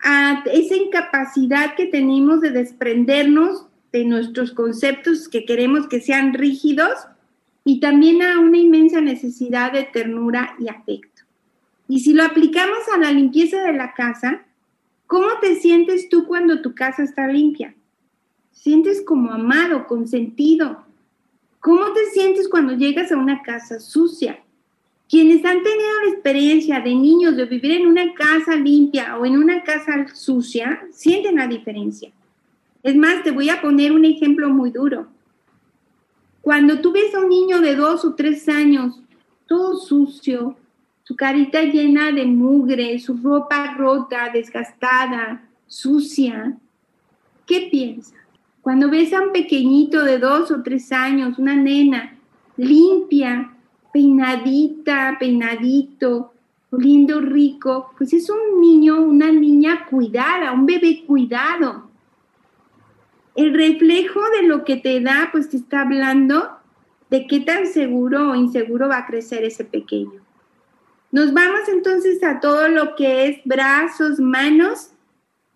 a 0.00 0.44
esa 0.46 0.76
incapacidad 0.76 1.74
que 1.74 1.86
tenemos 1.86 2.40
de 2.40 2.52
desprendernos 2.52 3.66
de 3.90 4.04
nuestros 4.04 4.52
conceptos 4.52 5.28
que 5.28 5.44
queremos 5.44 5.88
que 5.88 6.00
sean 6.00 6.32
rígidos 6.32 7.08
y 7.64 7.80
también 7.80 8.22
a 8.22 8.38
una 8.38 8.58
inmensa 8.58 9.00
necesidad 9.00 9.72
de 9.72 9.82
ternura 9.92 10.54
y 10.60 10.68
afecto. 10.68 11.22
Y 11.88 11.98
si 11.98 12.14
lo 12.14 12.22
aplicamos 12.22 12.78
a 12.94 12.98
la 12.98 13.10
limpieza 13.10 13.60
de 13.60 13.72
la 13.72 13.92
casa, 13.94 14.44
¿cómo 15.08 15.26
te 15.40 15.56
sientes 15.56 16.08
tú 16.08 16.28
cuando 16.28 16.62
tu 16.62 16.76
casa 16.76 17.02
está 17.02 17.26
limpia? 17.26 17.74
Sientes 18.52 19.02
como 19.02 19.32
amado, 19.32 19.86
consentido. 19.86 20.84
¿Cómo 21.60 21.92
te 21.92 22.06
sientes 22.06 22.48
cuando 22.48 22.74
llegas 22.74 23.10
a 23.12 23.16
una 23.16 23.42
casa 23.42 23.80
sucia? 23.80 24.40
Quienes 25.08 25.44
han 25.44 25.62
tenido 25.62 25.90
la 26.04 26.10
experiencia 26.12 26.80
de 26.80 26.94
niños 26.94 27.36
de 27.36 27.44
vivir 27.44 27.72
en 27.72 27.86
una 27.86 28.14
casa 28.14 28.56
limpia 28.56 29.18
o 29.18 29.26
en 29.26 29.36
una 29.36 29.62
casa 29.62 30.06
sucia, 30.14 30.86
sienten 30.90 31.36
la 31.36 31.46
diferencia. 31.46 32.10
Es 32.82 32.96
más, 32.96 33.22
te 33.22 33.30
voy 33.30 33.48
a 33.50 33.60
poner 33.60 33.92
un 33.92 34.04
ejemplo 34.04 34.48
muy 34.48 34.70
duro. 34.70 35.06
Cuando 36.40 36.80
tú 36.80 36.92
ves 36.92 37.14
a 37.14 37.20
un 37.20 37.28
niño 37.28 37.60
de 37.60 37.76
dos 37.76 38.04
o 38.04 38.14
tres 38.14 38.48
años, 38.48 39.00
todo 39.46 39.76
sucio, 39.76 40.56
su 41.04 41.14
carita 41.14 41.62
llena 41.62 42.10
de 42.10 42.24
mugre, 42.24 42.98
su 42.98 43.16
ropa 43.16 43.74
rota, 43.74 44.30
desgastada, 44.32 45.48
sucia, 45.66 46.56
¿qué 47.46 47.68
piensas? 47.70 48.21
Cuando 48.62 48.88
ves 48.88 49.12
a 49.12 49.20
un 49.20 49.32
pequeñito 49.32 50.04
de 50.04 50.18
dos 50.18 50.50
o 50.52 50.62
tres 50.62 50.92
años, 50.92 51.38
una 51.38 51.56
nena 51.56 52.16
limpia, 52.56 53.52
peinadita, 53.92 55.16
peinadito, 55.18 56.32
lindo, 56.70 57.20
rico, 57.20 57.92
pues 57.98 58.12
es 58.12 58.30
un 58.30 58.60
niño, 58.60 59.00
una 59.00 59.30
niña 59.30 59.86
cuidada, 59.86 60.52
un 60.52 60.64
bebé 60.64 61.04
cuidado. 61.06 61.90
El 63.34 63.52
reflejo 63.52 64.20
de 64.36 64.46
lo 64.46 64.64
que 64.64 64.76
te 64.76 65.00
da, 65.00 65.28
pues 65.32 65.48
te 65.48 65.56
está 65.56 65.82
hablando 65.82 66.50
de 67.10 67.26
qué 67.26 67.40
tan 67.40 67.66
seguro 67.66 68.30
o 68.30 68.34
inseguro 68.36 68.88
va 68.88 68.98
a 68.98 69.06
crecer 69.06 69.44
ese 69.44 69.64
pequeño. 69.64 70.22
Nos 71.10 71.34
vamos 71.34 71.68
entonces 71.68 72.22
a 72.22 72.40
todo 72.40 72.68
lo 72.68 72.94
que 72.94 73.26
es 73.26 73.40
brazos, 73.44 74.18
manos 74.18 74.91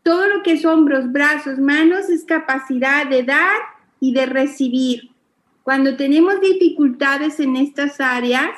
todo 0.06 0.28
lo 0.28 0.44
que 0.44 0.52
es 0.52 0.64
hombros, 0.64 1.10
brazos, 1.10 1.58
manos 1.58 2.08
es 2.10 2.24
capacidad 2.24 3.08
de 3.08 3.24
dar 3.24 3.58
y 3.98 4.14
de 4.14 4.26
recibir. 4.26 5.10
Cuando 5.64 5.96
tenemos 5.96 6.40
dificultades 6.40 7.40
en 7.40 7.56
estas 7.56 8.00
áreas 8.00 8.50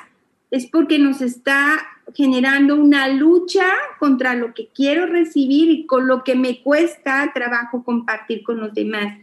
es 0.51 0.67
porque 0.67 0.99
nos 0.99 1.23
está 1.23 1.79
generando 2.15 2.75
una 2.77 3.09
lucha 3.09 3.65
contra 3.99 4.35
lo 4.35 4.53
que 4.53 4.69
quiero 4.75 5.07
recibir 5.07 5.71
y 5.71 5.87
con 5.87 6.07
lo 6.07 6.23
que 6.23 6.35
me 6.35 6.61
cuesta 6.61 7.31
trabajo 7.33 7.83
compartir 7.83 8.43
con 8.43 8.61
los 8.61 8.75
demás. 8.75 9.17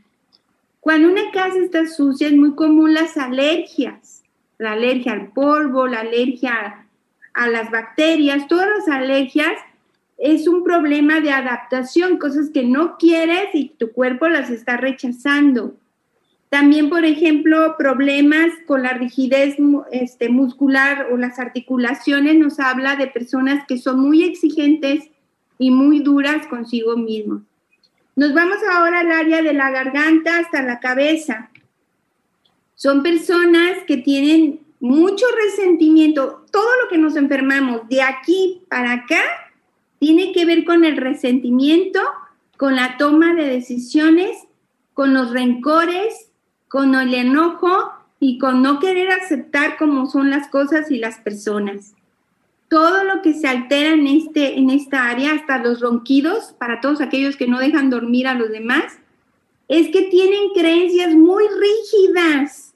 Cuando 0.79 1.09
una 1.09 1.29
casa 1.31 1.59
está 1.59 1.85
sucia 1.85 2.25
es 2.25 2.33
muy 2.33 2.55
común 2.55 2.95
las 2.95 3.17
alergias, 3.17 4.23
la 4.57 4.71
alergia 4.71 5.13
al 5.13 5.27
polvo, 5.27 5.85
la 5.85 5.99
alergia 5.99 6.87
a 7.35 7.47
las 7.47 7.69
bacterias, 7.69 8.47
todas 8.47 8.67
las 8.79 8.87
alergias 8.87 9.53
es 10.17 10.47
un 10.47 10.63
problema 10.63 11.19
de 11.19 11.31
adaptación, 11.31 12.17
cosas 12.17 12.49
que 12.49 12.63
no 12.63 12.97
quieres 12.97 13.53
y 13.53 13.69
tu 13.77 13.91
cuerpo 13.91 14.27
las 14.27 14.49
está 14.49 14.77
rechazando. 14.77 15.75
También, 16.49 16.89
por 16.89 17.03
ejemplo, 17.03 17.75
problemas 17.77 18.47
con 18.65 18.83
la 18.83 18.93
rigidez 18.93 19.57
este, 19.91 20.29
muscular 20.29 21.07
o 21.11 21.17
las 21.17 21.37
articulaciones 21.37 22.35
nos 22.35 22.59
habla 22.59 22.95
de 22.95 23.07
personas 23.07 23.65
que 23.67 23.77
son 23.77 23.99
muy 23.99 24.23
exigentes 24.23 25.09
y 25.57 25.71
muy 25.71 25.99
duras 25.99 26.47
consigo 26.47 26.95
mismos. 26.95 27.41
Nos 28.15 28.33
vamos 28.33 28.57
ahora 28.71 29.01
al 29.01 29.11
área 29.11 29.41
de 29.41 29.53
la 29.53 29.69
garganta 29.69 30.39
hasta 30.39 30.61
la 30.61 30.79
cabeza. 30.79 31.49
Son 32.75 33.03
personas 33.03 33.83
que 33.85 33.97
tienen 33.97 34.61
mucho 34.79 35.25
resentimiento. 35.43 36.45
Todo 36.51 36.69
lo 36.83 36.89
que 36.89 36.97
nos 36.97 37.17
enfermamos 37.17 37.89
de 37.89 38.01
aquí 38.01 38.61
para 38.69 38.93
acá 38.93 39.44
tiene 40.05 40.33
que 40.33 40.45
ver 40.45 40.65
con 40.65 40.85
el 40.85 40.97
resentimiento, 40.97 41.99
con 42.57 42.75
la 42.75 42.95
toma 42.97 43.33
de 43.33 43.47
decisiones, 43.47 44.37
con 44.93 45.15
los 45.15 45.31
rencores, 45.31 46.29
con 46.67 46.93
el 46.93 47.11
enojo 47.15 47.89
y 48.19 48.37
con 48.37 48.61
no 48.61 48.79
querer 48.79 49.09
aceptar 49.09 49.77
cómo 49.77 50.05
son 50.05 50.29
las 50.29 50.47
cosas 50.49 50.91
y 50.91 50.99
las 50.99 51.17
personas. 51.21 51.95
Todo 52.69 53.03
lo 53.03 53.23
que 53.23 53.33
se 53.33 53.47
altera 53.47 53.93
en, 53.93 54.05
este, 54.05 54.59
en 54.59 54.69
esta 54.69 55.09
área, 55.09 55.33
hasta 55.33 55.57
los 55.57 55.81
ronquidos, 55.81 56.53
para 56.59 56.81
todos 56.81 57.01
aquellos 57.01 57.35
que 57.35 57.47
no 57.47 57.57
dejan 57.57 57.89
dormir 57.89 58.27
a 58.27 58.35
los 58.35 58.51
demás, 58.51 58.99
es 59.67 59.87
que 59.87 60.03
tienen 60.03 60.51
creencias 60.53 61.15
muy 61.15 61.45
rígidas, 61.47 62.75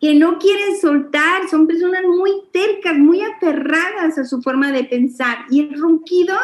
que 0.00 0.14
no 0.14 0.38
quieren 0.38 0.80
soltar, 0.80 1.46
son 1.50 1.66
personas 1.66 2.04
muy 2.04 2.30
tercas, 2.52 2.96
muy 2.96 3.20
aferradas 3.20 4.16
a 4.16 4.24
su 4.24 4.40
forma 4.40 4.72
de 4.72 4.84
pensar. 4.84 5.44
Y 5.50 5.60
el 5.60 5.78
ronquido 5.78 6.34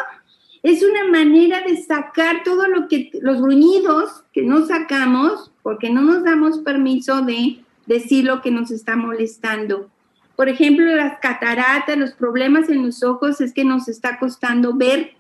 es 0.73 0.83
una 0.83 1.05
manera 1.05 1.63
de 1.63 1.77
sacar 1.77 2.43
todo 2.43 2.67
lo 2.67 2.89
que, 2.89 3.13
los 3.23 3.41
gruñidos 3.41 4.25
que 4.33 4.43
no 4.43 4.67
sacamos, 4.67 5.53
porque 5.63 5.91
no 5.91 6.03
nos 6.03 6.25
damos 6.25 6.59
permiso 6.59 7.23
de 7.23 7.61
decir 7.87 8.25
lo 8.25 8.43
que 8.43 8.51
nos 8.51 8.73
está 8.73 8.97
molestando. 8.97 9.89
Por 10.35 10.49
ejemplo, 10.49 10.85
las 10.97 11.21
cataratas, 11.21 11.97
los 11.97 12.15
problemas 12.15 12.69
en 12.69 12.85
los 12.85 13.05
ojos 13.05 13.41
es 13.41 13.53
que 13.53 13.65
nos 13.65 13.87
está 13.87 14.19
costando 14.19 14.75
ver 14.75 15.13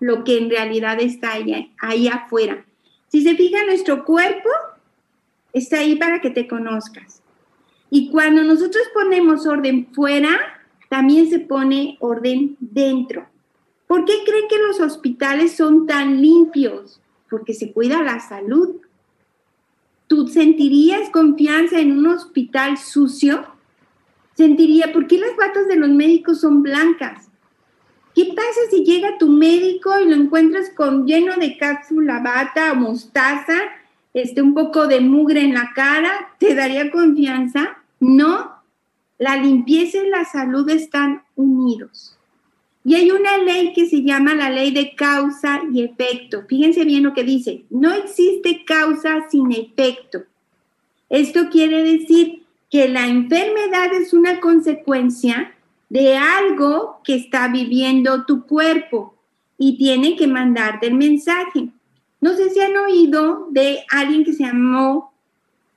lo 0.00 0.24
que 0.24 0.36
en 0.36 0.50
realidad 0.50 0.98
está 1.00 1.34
ahí, 1.34 1.72
ahí 1.80 2.08
afuera. 2.08 2.64
Si 3.06 3.22
se 3.22 3.36
fija, 3.36 3.64
nuestro 3.66 4.04
cuerpo 4.04 4.50
está 5.52 5.78
ahí 5.78 5.94
para 5.94 6.20
que 6.20 6.30
te 6.30 6.48
conozcas. 6.48 7.22
Y 7.88 8.10
cuando 8.10 8.42
nosotros 8.42 8.82
ponemos 8.92 9.46
orden 9.46 9.86
fuera, 9.92 10.36
también 10.88 11.30
se 11.30 11.38
pone 11.38 11.98
orden 12.00 12.56
dentro. 12.58 13.28
¿Por 13.88 14.04
qué 14.04 14.12
creen 14.24 14.48
que 14.48 14.58
los 14.58 14.80
hospitales 14.80 15.56
son 15.56 15.86
tan 15.86 16.20
limpios? 16.20 17.00
Porque 17.30 17.54
se 17.54 17.72
cuida 17.72 18.02
la 18.02 18.20
salud. 18.20 18.76
¿Tú 20.06 20.28
sentirías 20.28 21.08
confianza 21.08 21.80
en 21.80 21.98
un 21.98 22.06
hospital 22.06 22.76
sucio? 22.76 23.46
Sentiría, 24.34 24.92
¿por 24.92 25.06
qué 25.06 25.18
las 25.18 25.34
batas 25.36 25.66
de 25.68 25.76
los 25.76 25.88
médicos 25.88 26.42
son 26.42 26.62
blancas? 26.62 27.28
¿Qué 28.14 28.26
pasa 28.26 28.60
si 28.70 28.84
llega 28.84 29.16
tu 29.16 29.28
médico 29.28 29.98
y 29.98 30.06
lo 30.06 30.16
encuentras 30.16 30.70
con 30.70 31.06
lleno 31.06 31.36
de 31.36 31.56
cápsula 31.56 32.20
bata 32.20 32.72
o 32.72 32.74
mostaza, 32.74 33.58
este, 34.12 34.42
un 34.42 34.52
poco 34.52 34.86
de 34.86 35.00
mugre 35.00 35.40
en 35.40 35.54
la 35.54 35.72
cara? 35.74 36.34
¿Te 36.38 36.54
daría 36.54 36.90
confianza? 36.90 37.78
No. 38.00 38.52
La 39.16 39.36
limpieza 39.36 39.98
y 39.98 40.10
la 40.10 40.26
salud 40.26 40.68
están 40.68 41.22
unidos. 41.36 42.17
Y 42.84 42.94
hay 42.94 43.10
una 43.10 43.38
ley 43.38 43.72
que 43.72 43.86
se 43.86 44.02
llama 44.02 44.34
la 44.34 44.50
ley 44.50 44.70
de 44.70 44.94
causa 44.94 45.62
y 45.72 45.82
efecto. 45.82 46.44
Fíjense 46.48 46.84
bien 46.84 47.02
lo 47.02 47.12
que 47.12 47.24
dice. 47.24 47.64
No 47.70 47.92
existe 47.92 48.64
causa 48.64 49.28
sin 49.30 49.52
efecto. 49.52 50.22
Esto 51.10 51.48
quiere 51.50 51.82
decir 51.82 52.44
que 52.70 52.88
la 52.88 53.06
enfermedad 53.06 53.92
es 53.94 54.12
una 54.12 54.40
consecuencia 54.40 55.54
de 55.88 56.16
algo 56.16 57.00
que 57.02 57.14
está 57.14 57.48
viviendo 57.48 58.24
tu 58.24 58.44
cuerpo 58.44 59.14
y 59.56 59.76
tiene 59.78 60.16
que 60.16 60.26
mandarte 60.26 60.86
el 60.86 60.94
mensaje. 60.94 61.68
No 62.20 62.34
sé 62.34 62.50
si 62.50 62.60
han 62.60 62.76
oído 62.76 63.48
de 63.50 63.84
alguien 63.90 64.24
que 64.24 64.32
se 64.32 64.44
llamó 64.44 65.12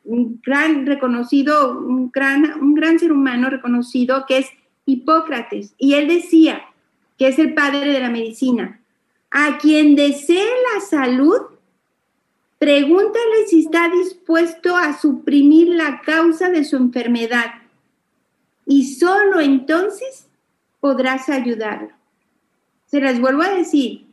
un 0.03 0.41
gran 0.43 0.85
reconocido, 0.85 1.79
un 1.79 2.11
gran, 2.11 2.59
un 2.59 2.73
gran 2.73 2.99
ser 2.99 3.11
humano 3.11 3.49
reconocido 3.49 4.25
que 4.27 4.39
es 4.39 4.47
Hipócrates. 4.85 5.73
Y 5.77 5.93
él 5.93 6.07
decía, 6.07 6.61
que 7.21 7.27
es 7.27 7.37
el 7.37 7.53
padre 7.53 7.93
de 7.93 7.99
la 7.99 8.09
medicina. 8.09 8.81
A 9.29 9.59
quien 9.59 9.95
desee 9.95 10.49
la 10.73 10.81
salud, 10.81 11.37
pregúntale 12.57 13.45
si 13.45 13.59
está 13.59 13.89
dispuesto 13.89 14.75
a 14.75 14.99
suprimir 14.99 15.67
la 15.67 16.01
causa 16.01 16.49
de 16.49 16.63
su 16.63 16.77
enfermedad. 16.77 17.45
y 18.65 18.95
solo 18.95 19.39
entonces 19.39 20.29
podrás 20.79 21.29
ayudarlo. 21.29 21.89
Se 22.87 22.99
les 22.99 23.21
vuelvo 23.21 23.43
a 23.43 23.51
decir, 23.51 24.07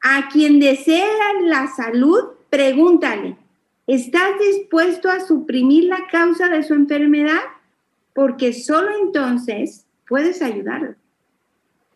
a 0.00 0.30
quien 0.30 0.58
desea 0.58 1.06
la 1.42 1.66
salud, 1.66 2.30
pregúntale, 2.48 3.36
¿estás 3.86 4.38
dispuesto 4.40 5.10
a 5.10 5.20
suprimir 5.20 5.84
la 5.84 6.06
causa 6.10 6.48
de 6.48 6.62
su 6.62 6.72
enfermedad? 6.72 7.42
Porque 8.14 8.54
solo 8.54 8.88
entonces 9.02 9.84
puedes 10.06 10.40
ayudarlo. 10.40 10.94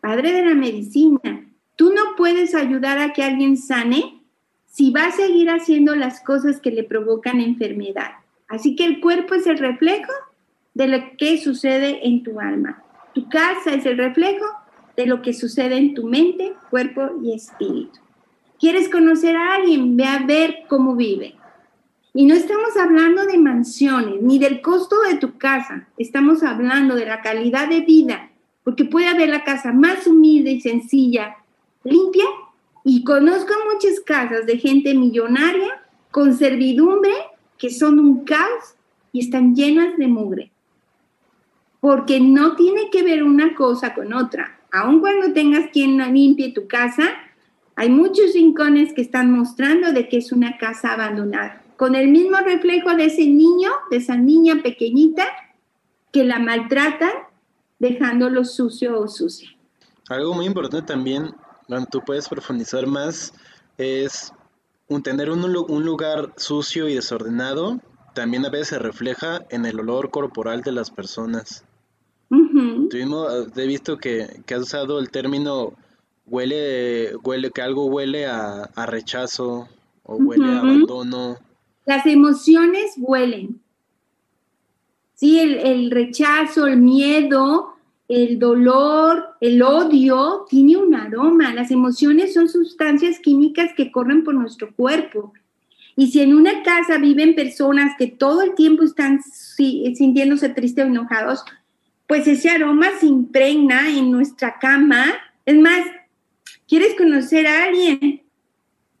Padre 0.03 0.33
de 0.33 0.43
la 0.43 0.53
medicina, 0.53 1.45
tú 1.77 1.93
no 1.93 2.17
puedes 2.17 2.55
ayudar 2.55 2.99
a 2.99 3.13
que 3.13 3.23
alguien 3.23 3.55
sane 3.55 4.21
si 4.65 4.91
va 4.91 5.05
a 5.05 5.11
seguir 5.13 5.49
haciendo 5.49 5.95
las 5.95 6.19
cosas 6.19 6.59
que 6.59 6.71
le 6.71 6.83
provocan 6.83 7.39
enfermedad. 7.39 8.11
Así 8.49 8.75
que 8.75 8.83
el 8.83 8.99
cuerpo 8.99 9.33
es 9.33 9.47
el 9.47 9.57
reflejo 9.57 10.11
de 10.73 10.89
lo 10.89 10.97
que 11.17 11.37
sucede 11.37 12.05
en 12.05 12.21
tu 12.21 12.41
alma. 12.41 12.83
Tu 13.13 13.29
casa 13.29 13.73
es 13.73 13.85
el 13.85 13.97
reflejo 13.97 14.45
de 14.97 15.05
lo 15.05 15.21
que 15.21 15.31
sucede 15.31 15.77
en 15.77 15.93
tu 15.93 16.05
mente, 16.05 16.51
cuerpo 16.69 17.11
y 17.23 17.33
espíritu. 17.33 17.97
¿Quieres 18.59 18.89
conocer 18.89 19.37
a 19.37 19.55
alguien? 19.55 19.95
Ve 19.95 20.03
a 20.03 20.25
ver 20.25 20.63
cómo 20.67 20.97
vive. 20.97 21.35
Y 22.13 22.25
no 22.25 22.35
estamos 22.35 22.75
hablando 22.75 23.25
de 23.25 23.37
mansiones 23.37 24.21
ni 24.21 24.37
del 24.37 24.59
costo 24.59 24.97
de 25.09 25.15
tu 25.15 25.37
casa, 25.37 25.87
estamos 25.97 26.43
hablando 26.43 26.95
de 26.95 27.05
la 27.05 27.21
calidad 27.21 27.69
de 27.69 27.79
vida, 27.79 28.31
porque 28.63 28.85
puede 28.85 29.07
haber 29.07 29.29
la 29.29 29.43
casa 29.43 29.71
más 29.71 30.07
humilde 30.07 30.51
y 30.51 30.61
sencilla, 30.61 31.37
limpia, 31.83 32.25
y 32.83 33.03
conozco 33.03 33.53
muchas 33.71 33.99
casas 34.01 34.45
de 34.45 34.57
gente 34.57 34.93
millonaria 34.93 35.81
con 36.11 36.33
servidumbre 36.35 37.13
que 37.57 37.69
son 37.69 37.99
un 37.99 38.25
caos 38.25 38.75
y 39.11 39.21
están 39.21 39.55
llenas 39.55 39.97
de 39.97 40.07
mugre. 40.07 40.51
Porque 41.79 42.19
no 42.19 42.55
tiene 42.55 42.89
que 42.89 43.03
ver 43.03 43.23
una 43.23 43.55
cosa 43.55 43.93
con 43.93 44.13
otra. 44.13 44.59
Aun 44.71 44.99
cuando 44.99 45.33
tengas 45.33 45.69
quien 45.71 45.97
limpie 46.13 46.53
tu 46.53 46.67
casa, 46.67 47.09
hay 47.75 47.89
muchos 47.89 48.33
rincones 48.33 48.93
que 48.93 49.01
están 49.01 49.31
mostrando 49.31 49.93
de 49.93 50.09
que 50.09 50.17
es 50.17 50.31
una 50.31 50.57
casa 50.57 50.93
abandonada 50.93 51.63
con 51.77 51.95
el 51.95 52.07
mismo 52.09 52.37
reflejo 52.37 52.95
de 52.95 53.05
ese 53.05 53.25
niño, 53.25 53.69
de 53.89 53.97
esa 53.97 54.15
niña 54.15 54.61
pequeñita 54.63 55.25
que 56.11 56.23
la 56.23 56.39
maltratan 56.39 57.11
dejándolo 57.83 58.45
sucio 58.45 58.97
o 58.97 59.09
sucia. 59.09 59.49
Algo 60.07 60.33
muy 60.33 60.45
importante 60.45 60.87
también, 60.87 61.35
donde 61.67 61.87
tú 61.91 62.01
puedes 62.05 62.29
profundizar 62.29 62.87
más, 62.87 63.33
es 63.77 64.31
un, 64.87 65.03
tener 65.03 65.29
un, 65.29 65.41
lugar 65.51 66.33
sucio 66.37 66.87
y 66.87 66.95
desordenado, 66.95 67.81
también 68.15 68.45
a 68.45 68.49
veces 68.49 68.69
se 68.69 68.79
refleja 68.79 69.41
en 69.49 69.65
el 69.65 69.81
olor 69.81 70.11
corporal 70.11 70.61
de 70.61 70.71
las 70.71 70.91
personas. 70.91 71.65
Tuvimos, 72.29 73.57
he 73.57 73.67
visto 73.67 73.97
que, 73.97 74.41
que, 74.45 74.55
has 74.55 74.61
usado 74.61 74.99
el 74.99 75.11
término 75.11 75.73
huele, 76.25 77.15
huele 77.23 77.51
que 77.51 77.61
algo 77.61 77.85
huele 77.85 78.25
a, 78.25 78.69
rechazo 78.87 79.67
o 80.03 80.15
huele 80.15 80.45
a 80.45 80.59
abandono. 80.59 81.37
Las 81.85 82.05
emociones 82.05 82.93
huelen. 82.97 83.61
Sí, 85.15 85.39
el, 85.39 85.89
rechazo, 85.91 86.67
el 86.67 86.81
miedo, 86.81 87.72
el 88.13 88.37
dolor, 88.37 89.35
el 89.41 89.61
odio, 89.61 90.45
tiene 90.49 90.77
un 90.77 90.93
aroma. 90.93 91.53
Las 91.53 91.71
emociones 91.71 92.33
son 92.33 92.47
sustancias 92.47 93.19
químicas 93.19 93.71
que 93.75 93.91
corren 93.91 94.23
por 94.23 94.35
nuestro 94.35 94.73
cuerpo. 94.75 95.33
Y 95.95 96.11
si 96.11 96.21
en 96.21 96.35
una 96.35 96.63
casa 96.63 96.97
viven 96.97 97.35
personas 97.35 97.93
que 97.97 98.07
todo 98.07 98.41
el 98.41 98.55
tiempo 98.55 98.83
están 98.83 99.21
sintiéndose 99.23 100.49
tristes 100.49 100.85
o 100.85 100.87
enojados, 100.87 101.43
pues 102.07 102.27
ese 102.27 102.49
aroma 102.49 102.87
se 102.99 103.07
impregna 103.07 103.89
en 103.89 104.11
nuestra 104.11 104.59
cama. 104.59 105.05
Es 105.45 105.57
más, 105.57 105.85
¿quieres 106.67 106.95
conocer 106.95 107.47
a 107.47 107.65
alguien? 107.65 108.21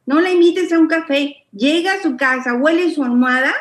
No 0.05 0.21
la 0.21 0.31
invites 0.31 0.71
a 0.73 0.79
un 0.79 0.87
café, 0.87 1.45
llega 1.51 1.93
a 1.93 2.01
su 2.01 2.17
casa, 2.17 2.55
huele 2.55 2.91
su 2.91 3.03
almohada 3.03 3.53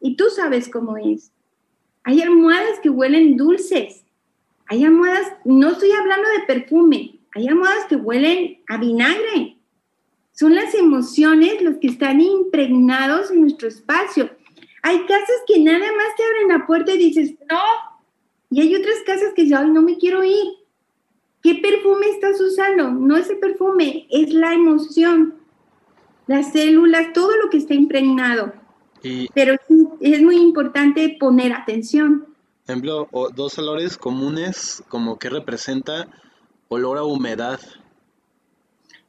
y 0.00 0.16
tú 0.16 0.24
sabes 0.34 0.68
cómo 0.68 0.96
es. 0.96 1.30
Hay 2.02 2.20
almohadas 2.20 2.80
que 2.82 2.90
huelen 2.90 3.36
dulces. 3.36 4.04
Hay 4.66 4.84
almohadas, 4.84 5.32
no 5.44 5.70
estoy 5.70 5.92
hablando 5.92 6.28
de 6.28 6.46
perfume, 6.46 7.20
hay 7.34 7.48
almohadas 7.48 7.86
que 7.86 7.96
huelen 7.96 8.62
a 8.68 8.78
vinagre. 8.78 9.58
Son 10.32 10.54
las 10.54 10.74
emociones 10.74 11.62
los 11.62 11.76
que 11.76 11.88
están 11.88 12.20
impregnados 12.20 13.30
en 13.30 13.42
nuestro 13.42 13.68
espacio. 13.68 14.30
Hay 14.82 14.98
casas 15.06 15.36
que 15.46 15.60
nada 15.60 15.78
más 15.78 16.16
te 16.16 16.24
abren 16.24 16.48
la 16.48 16.66
puerta 16.66 16.92
y 16.92 16.98
dices, 16.98 17.34
no. 17.50 17.60
Y 18.50 18.60
hay 18.60 18.74
otras 18.74 18.96
casas 19.06 19.32
que 19.34 19.42
dicen, 19.42 19.58
ay, 19.58 19.70
no 19.70 19.82
me 19.82 19.96
quiero 19.96 20.24
ir. 20.24 20.44
¿Qué 21.42 21.56
perfume 21.56 22.08
estás 22.08 22.40
usando? 22.40 22.90
No 22.90 23.16
es 23.16 23.30
el 23.30 23.38
perfume, 23.38 24.06
es 24.10 24.32
la 24.32 24.54
emoción 24.54 25.44
las 26.26 26.52
células, 26.52 27.12
todo 27.12 27.36
lo 27.36 27.50
que 27.50 27.58
está 27.58 27.74
impregnado. 27.74 28.52
Pero 29.34 29.56
es 30.00 30.22
muy 30.22 30.36
importante 30.36 31.16
poner 31.20 31.52
atención. 31.52 32.26
Ejemplo, 32.66 33.08
dos 33.34 33.58
olores 33.58 33.98
comunes, 33.98 34.82
como 34.88 35.18
que 35.18 35.28
representa 35.28 36.08
olor 36.68 36.96
a 36.96 37.02
humedad. 37.02 37.60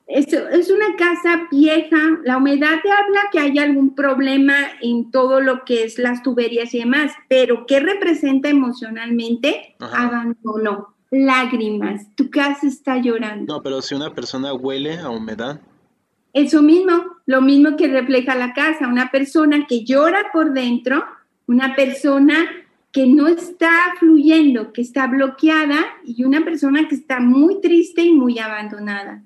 Es, 0.07 0.31
es 0.33 0.69
una 0.69 0.95
casa 0.97 1.47
vieja, 1.49 1.97
la 2.25 2.37
humedad 2.37 2.81
te 2.83 2.91
habla 2.91 3.21
que 3.31 3.39
hay 3.39 3.57
algún 3.57 3.95
problema 3.95 4.55
en 4.81 5.09
todo 5.09 5.39
lo 5.39 5.63
que 5.63 5.83
es 5.83 5.97
las 5.97 6.21
tuberías 6.21 6.73
y 6.73 6.79
demás, 6.79 7.13
pero 7.29 7.65
¿qué 7.65 7.79
representa 7.79 8.49
emocionalmente? 8.49 9.75
Abandono, 9.79 10.93
lágrimas, 11.09 12.13
tu 12.15 12.29
casa 12.29 12.67
está 12.67 12.97
llorando. 12.97 13.55
No, 13.55 13.63
pero 13.63 13.81
si 13.81 13.95
una 13.95 14.13
persona 14.13 14.53
huele 14.53 14.97
a 14.99 15.09
humedad. 15.09 15.61
Eso 16.33 16.61
mismo, 16.61 16.91
lo 17.25 17.41
mismo 17.41 17.77
que 17.77 17.87
refleja 17.87 18.35
la 18.35 18.53
casa, 18.53 18.89
una 18.89 19.09
persona 19.09 19.65
que 19.65 19.85
llora 19.85 20.31
por 20.33 20.51
dentro, 20.51 21.05
una 21.47 21.75
persona 21.75 22.45
que 22.95 23.07
no 23.07 23.27
está 23.27 23.93
fluyendo, 23.99 24.71
que 24.71 24.81
está 24.81 25.05
bloqueada 25.07 25.85
y 26.05 26.23
una 26.23 26.45
persona 26.45 26.87
que 26.87 26.95
está 26.95 27.19
muy 27.19 27.59
triste 27.59 28.01
y 28.03 28.13
muy 28.13 28.39
abandonada. 28.39 29.21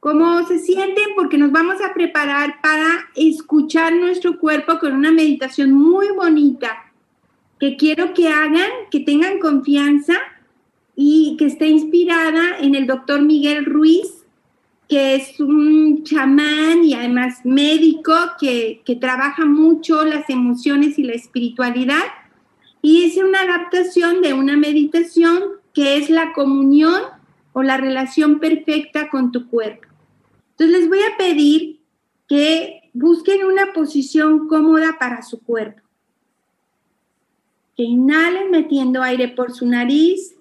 ¿Cómo 0.00 0.46
se 0.46 0.58
sienten? 0.58 1.14
Porque 1.16 1.38
nos 1.38 1.50
vamos 1.50 1.76
a 1.80 1.94
preparar 1.94 2.60
para 2.60 3.08
escuchar 3.16 3.94
nuestro 3.94 4.38
cuerpo 4.38 4.78
con 4.78 4.92
una 4.92 5.10
meditación 5.10 5.72
muy 5.72 6.08
bonita 6.14 6.92
que 7.58 7.78
quiero 7.78 8.12
que 8.12 8.28
hagan, 8.28 8.70
que 8.90 9.00
tengan 9.00 9.38
confianza 9.38 10.18
y 10.94 11.36
que 11.38 11.46
esté 11.46 11.68
inspirada 11.68 12.58
en 12.60 12.74
el 12.74 12.86
doctor 12.86 13.22
Miguel 13.22 13.64
Ruiz, 13.64 14.26
que 14.90 15.14
es 15.14 15.40
un 15.40 16.04
chamán 16.04 16.84
y 16.84 16.92
además 16.92 17.40
médico 17.44 18.12
que, 18.38 18.82
trabaja 19.00 19.46
mucho 19.46 20.04
las 20.04 20.28
emociones 20.28 20.98
y 20.98 21.04
la 21.04 21.14
espiritualidad. 21.14 22.04
Y 22.82 23.04
es 23.04 23.16
una 23.16 23.42
adaptación 23.42 24.22
de 24.22 24.34
una 24.34 24.56
meditación 24.56 25.42
que 25.74 25.96
es 25.96 26.10
la 26.10 26.32
comunión 26.32 27.02
o 27.52 27.62
la 27.62 27.76
relación 27.76 28.38
perfecta 28.38 29.08
con 29.10 29.32
tu 29.32 29.48
cuerpo. 29.48 29.88
Entonces 30.50 30.80
les 30.80 30.88
voy 30.88 31.00
a 31.00 31.16
pedir 31.16 31.80
que 32.28 32.90
busquen 32.92 33.44
una 33.44 33.72
posición 33.72 34.48
cómoda 34.48 34.96
para 34.98 35.22
su 35.22 35.40
cuerpo. 35.40 35.82
Que 37.76 37.84
inhalen 37.84 38.50
metiendo 38.50 39.02
aire 39.02 39.28
por 39.28 39.52
su 39.52 39.66
nariz 39.66 40.34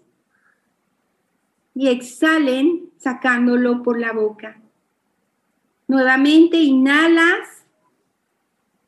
y 1.76 1.88
exhalen 1.88 2.90
sacándolo 2.98 3.84
por 3.84 4.00
la 4.00 4.12
boca. 4.12 4.60
Nuevamente 5.88 6.58
inhalas, 6.58 7.57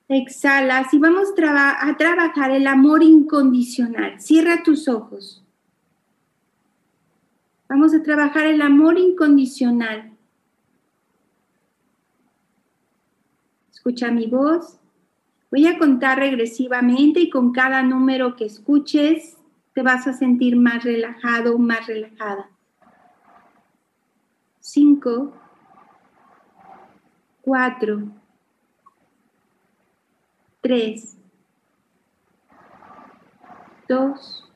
exhalas 0.09 0.91
y 0.93 0.97
vamos 0.97 1.29
a 1.31 1.95
trabajar 1.95 2.51
el 2.51 2.67
amor 2.67 3.03
incondicional. 3.03 4.19
Cierra 4.19 4.63
tus 4.63 4.87
ojos. 4.87 5.43
Vamos 7.69 7.93
a 7.93 8.01
trabajar 8.01 8.47
el 8.47 8.61
amor 8.63 8.97
incondicional. 8.97 10.11
Escucha 13.71 14.09
mi 14.09 14.25
voz. 14.25 14.79
Voy 15.51 15.67
a 15.67 15.77
contar 15.77 16.17
regresivamente 16.17 17.19
y 17.19 17.29
con 17.29 17.53
cada 17.53 17.83
número 17.83 18.35
que 18.35 18.45
escuches 18.45 19.37
te 19.73 19.83
vas 19.83 20.07
a 20.07 20.13
sentir 20.13 20.55
más 20.55 20.83
relajado, 20.83 21.57
más 21.59 21.85
relajada. 21.85 22.49
5, 24.59 25.33
4, 27.41 28.18
3, 30.61 31.17
2, 33.87 34.51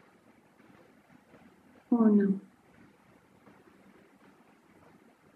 1. 1.89 2.41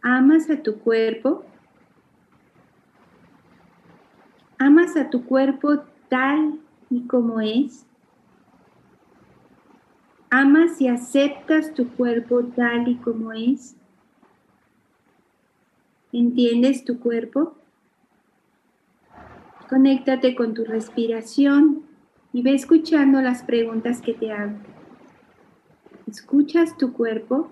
¿Amas 0.02 0.50
a 0.50 0.62
tu 0.62 0.78
cuerpo? 0.80 1.46
¿Amas 4.60 4.98
a 4.98 5.10
tu 5.10 5.26
cuerpo 5.26 5.84
tal 6.10 6.60
y 6.90 7.08
como 7.08 7.40
es? 7.40 7.86
¿Amas 10.30 10.82
y 10.82 10.90
aceptas 10.90 11.74
tu 11.74 11.90
cuerpo 11.96 12.44
tal 12.44 12.90
y 12.90 12.96
como 12.98 13.32
es? 13.32 13.78
¿Entiendes 16.12 16.84
tu 16.84 17.00
cuerpo? 17.00 17.56
Conéctate 19.70 20.34
con 20.34 20.54
tu 20.54 20.64
respiración 20.64 21.84
y 22.32 22.42
ve 22.42 22.54
escuchando 22.54 23.22
las 23.22 23.44
preguntas 23.44 24.02
que 24.02 24.14
te 24.14 24.32
hago. 24.32 24.58
¿Escuchas 26.08 26.78
tu 26.78 26.94
cuerpo? 26.94 27.52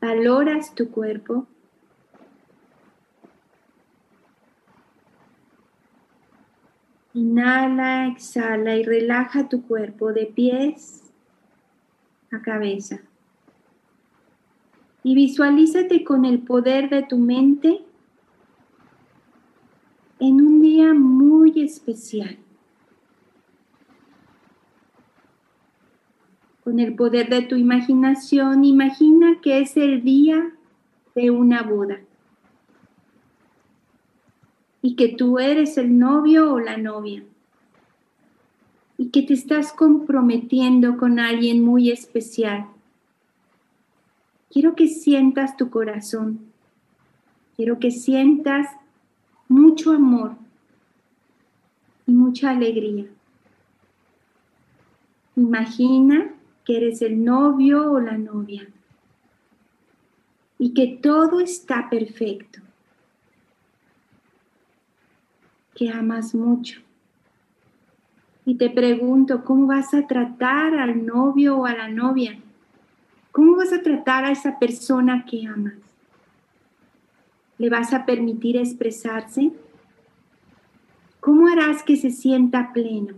¿Valoras 0.00 0.74
tu 0.74 0.90
cuerpo? 0.90 1.48
Inhala, 7.14 8.06
exhala 8.06 8.76
y 8.76 8.84
relaja 8.84 9.48
tu 9.48 9.66
cuerpo 9.66 10.12
de 10.12 10.26
pies 10.26 11.12
a 12.30 12.40
cabeza. 12.40 13.00
Y 15.02 15.14
visualízate 15.14 16.04
con 16.04 16.24
el 16.24 16.40
poder 16.40 16.88
de 16.88 17.02
tu 17.02 17.18
mente 17.18 17.83
en 20.26 20.40
un 20.40 20.62
día 20.62 20.94
muy 20.94 21.60
especial. 21.60 22.38
Con 26.62 26.80
el 26.80 26.94
poder 26.94 27.28
de 27.28 27.42
tu 27.42 27.56
imaginación, 27.56 28.64
imagina 28.64 29.42
que 29.42 29.60
es 29.60 29.76
el 29.76 30.02
día 30.02 30.50
de 31.14 31.30
una 31.30 31.62
boda 31.62 32.00
y 34.80 34.96
que 34.96 35.08
tú 35.08 35.38
eres 35.38 35.76
el 35.76 35.98
novio 35.98 36.54
o 36.54 36.58
la 36.58 36.78
novia 36.78 37.22
y 38.96 39.10
que 39.10 39.22
te 39.22 39.34
estás 39.34 39.74
comprometiendo 39.74 40.96
con 40.96 41.20
alguien 41.20 41.62
muy 41.62 41.90
especial. 41.90 42.68
Quiero 44.50 44.74
que 44.74 44.88
sientas 44.88 45.58
tu 45.58 45.68
corazón, 45.68 46.40
quiero 47.56 47.78
que 47.78 47.90
sientas 47.90 48.68
mucho 49.48 49.92
amor 49.92 50.36
y 52.06 52.12
mucha 52.12 52.50
alegría. 52.50 53.06
Imagina 55.36 56.32
que 56.64 56.76
eres 56.76 57.02
el 57.02 57.24
novio 57.24 57.92
o 57.92 58.00
la 58.00 58.16
novia 58.16 58.68
y 60.58 60.72
que 60.72 60.98
todo 61.02 61.40
está 61.40 61.90
perfecto 61.90 62.60
que 65.74 65.90
amas 65.90 66.34
mucho. 66.34 66.80
Y 68.46 68.56
te 68.56 68.70
pregunto, 68.70 69.44
¿cómo 69.44 69.66
vas 69.66 69.92
a 69.94 70.06
tratar 70.06 70.74
al 70.74 71.04
novio 71.04 71.58
o 71.58 71.66
a 71.66 71.74
la 71.74 71.88
novia? 71.88 72.38
¿Cómo 73.32 73.56
vas 73.56 73.72
a 73.72 73.82
tratar 73.82 74.24
a 74.24 74.30
esa 74.30 74.58
persona 74.58 75.24
que 75.24 75.46
amas? 75.46 75.74
¿Le 77.58 77.70
vas 77.70 77.92
a 77.92 78.04
permitir 78.04 78.56
expresarse? 78.56 79.52
¿Cómo 81.20 81.48
harás 81.48 81.82
que 81.82 81.96
se 81.96 82.10
sienta 82.10 82.72
pleno? 82.72 83.14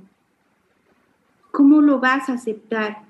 ¿Cómo 1.51 1.81
lo 1.81 2.01
vas 2.01 2.29
a 2.29 2.35
aceptar? 2.35 3.03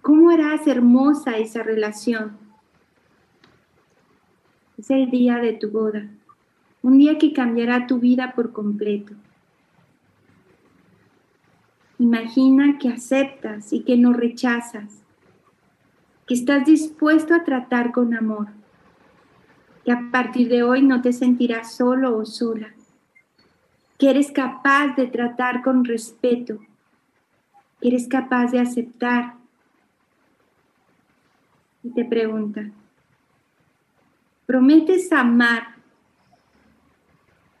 ¿Cómo 0.00 0.30
harás 0.30 0.66
hermosa 0.66 1.36
esa 1.36 1.62
relación? 1.62 2.36
Es 4.78 4.90
el 4.90 5.10
día 5.10 5.36
de 5.36 5.52
tu 5.52 5.70
boda 5.70 6.08
un 6.82 6.98
día 6.98 7.16
que 7.16 7.32
cambiará 7.32 7.86
tu 7.86 7.98
vida 7.98 8.32
por 8.34 8.52
completo. 8.52 9.14
Imagina 11.98 12.78
que 12.78 12.88
aceptas 12.88 13.72
y 13.72 13.84
que 13.84 13.96
no 13.96 14.12
rechazas, 14.12 15.02
que 16.26 16.34
estás 16.34 16.66
dispuesto 16.66 17.34
a 17.34 17.44
tratar 17.44 17.92
con 17.92 18.14
amor, 18.14 18.48
que 19.84 19.92
a 19.92 20.08
partir 20.10 20.48
de 20.48 20.62
hoy 20.62 20.82
no 20.82 21.02
te 21.02 21.12
sentirás 21.12 21.74
solo 21.74 22.16
o 22.16 22.24
sola, 22.24 22.72
que 23.98 24.10
eres 24.10 24.30
capaz 24.30 24.94
de 24.96 25.06
tratar 25.06 25.62
con 25.62 25.84
respeto, 25.84 26.58
que 27.80 27.88
eres 27.88 28.08
capaz 28.08 28.52
de 28.52 28.60
aceptar. 28.60 29.34
Y 31.82 31.90
te 31.90 32.04
pregunta, 32.04 32.70
¿prometes 34.46 35.12
amar 35.12 35.72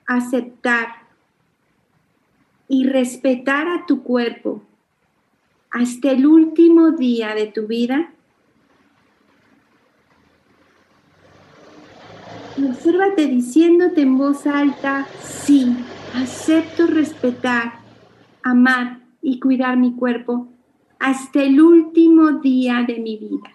aceptar 0.06 1.02
y 2.68 2.86
respetar 2.86 3.68
a 3.68 3.86
tu 3.86 4.02
cuerpo 4.02 4.62
hasta 5.70 6.10
el 6.10 6.26
último 6.26 6.92
día 6.92 7.34
de 7.34 7.46
tu 7.46 7.66
vida? 7.66 8.12
Obsérvate 12.84 13.28
diciéndote 13.28 14.00
en 14.00 14.18
voz 14.18 14.44
alta, 14.44 15.06
sí, 15.22 15.72
acepto 16.14 16.88
respetar, 16.88 17.74
amar 18.42 18.98
y 19.22 19.38
cuidar 19.38 19.76
mi 19.76 19.94
cuerpo 19.94 20.48
hasta 20.98 21.44
el 21.44 21.60
último 21.60 22.40
día 22.40 22.84
de 22.84 22.98
mi 22.98 23.18
vida. 23.18 23.52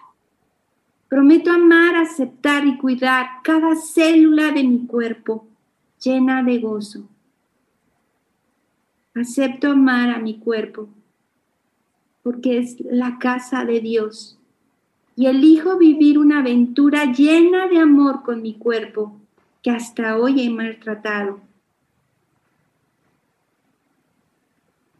Prometo 1.10 1.52
amar, 1.52 1.96
aceptar 1.96 2.66
y 2.66 2.78
cuidar 2.78 3.26
cada 3.44 3.76
célula 3.76 4.50
de 4.50 4.64
mi 4.64 4.86
cuerpo 4.86 5.46
llena 6.02 6.42
de 6.42 6.58
gozo. 6.60 7.06
Acepto 9.14 9.72
amar 9.72 10.08
a 10.08 10.20
mi 10.20 10.38
cuerpo 10.38 10.88
porque 12.22 12.56
es 12.56 12.80
la 12.80 13.18
casa 13.18 13.66
de 13.66 13.80
Dios 13.80 14.38
y 15.16 15.26
elijo 15.26 15.76
vivir 15.76 16.18
una 16.18 16.38
aventura 16.38 17.12
llena 17.12 17.68
de 17.68 17.78
amor 17.78 18.22
con 18.22 18.40
mi 18.40 18.54
cuerpo 18.54 19.17
hasta 19.70 20.16
hoy 20.16 20.40
he 20.40 20.50
maltratado. 20.50 21.40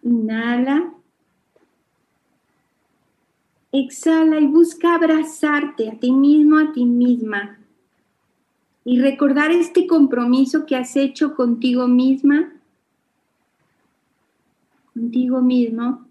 Inhala. 0.02 0.92
Exhala 3.70 4.40
y 4.40 4.46
busca 4.46 4.94
abrazarte 4.94 5.90
a 5.90 5.98
ti 5.98 6.10
mismo, 6.10 6.58
a 6.58 6.72
ti 6.72 6.84
misma 6.84 7.58
y 8.90 8.98
recordar 9.00 9.50
este 9.50 9.86
compromiso 9.86 10.64
que 10.64 10.74
has 10.74 10.96
hecho 10.96 11.34
contigo 11.34 11.86
misma, 11.86 12.54
contigo 14.94 15.42
mismo. 15.42 16.06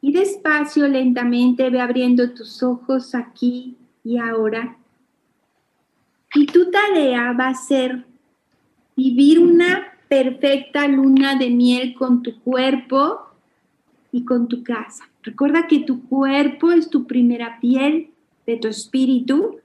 Y 0.00 0.10
despacio, 0.10 0.88
lentamente 0.88 1.70
ve 1.70 1.80
abriendo 1.80 2.32
tus 2.32 2.60
ojos 2.64 3.14
aquí 3.14 3.76
y 4.02 4.18
ahora. 4.18 4.76
Y 6.36 6.44
tu 6.44 6.70
tarea 6.70 7.32
va 7.32 7.48
a 7.48 7.54
ser 7.54 8.04
vivir 8.94 9.38
una 9.38 9.86
perfecta 10.06 10.86
luna 10.86 11.34
de 11.34 11.48
miel 11.48 11.94
con 11.94 12.22
tu 12.22 12.38
cuerpo 12.40 13.20
y 14.12 14.22
con 14.26 14.46
tu 14.46 14.62
casa. 14.62 15.08
Recuerda 15.22 15.66
que 15.66 15.78
tu 15.78 16.06
cuerpo 16.06 16.72
es 16.72 16.90
tu 16.90 17.06
primera 17.06 17.58
piel 17.58 18.10
de 18.46 18.58
tu 18.58 18.68
espíritu 18.68 19.60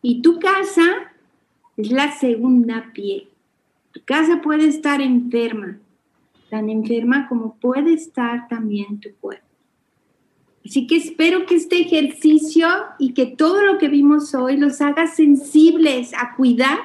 y 0.00 0.22
tu 0.22 0.38
casa 0.38 1.12
es 1.76 1.92
la 1.92 2.10
segunda 2.12 2.90
piel. 2.94 3.28
Tu 3.92 4.00
casa 4.02 4.40
puede 4.40 4.66
estar 4.66 5.02
enferma, 5.02 5.78
tan 6.48 6.70
enferma 6.70 7.28
como 7.28 7.56
puede 7.56 7.92
estar 7.92 8.48
también 8.48 8.98
tu 8.98 9.10
cuerpo. 9.20 9.44
Así 10.64 10.86
que 10.86 10.96
espero 10.96 11.44
que 11.44 11.56
este 11.56 11.80
ejercicio 11.80 12.66
y 12.98 13.12
que 13.12 13.26
todo 13.26 13.62
lo 13.62 13.76
que 13.76 13.88
vimos 13.88 14.34
hoy 14.34 14.56
los 14.56 14.80
haga 14.80 15.06
sensibles 15.06 16.12
a 16.14 16.34
cuidar 16.36 16.78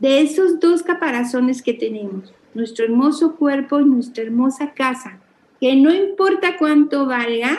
de 0.00 0.20
esos 0.20 0.58
dos 0.58 0.82
caparazones 0.82 1.62
que 1.62 1.72
tenemos, 1.72 2.34
nuestro 2.52 2.84
hermoso 2.84 3.36
cuerpo 3.36 3.78
y 3.78 3.84
nuestra 3.84 4.24
hermosa 4.24 4.74
casa, 4.74 5.20
que 5.60 5.76
no 5.76 5.94
importa 5.94 6.56
cuánto 6.58 7.06
valga, 7.06 7.56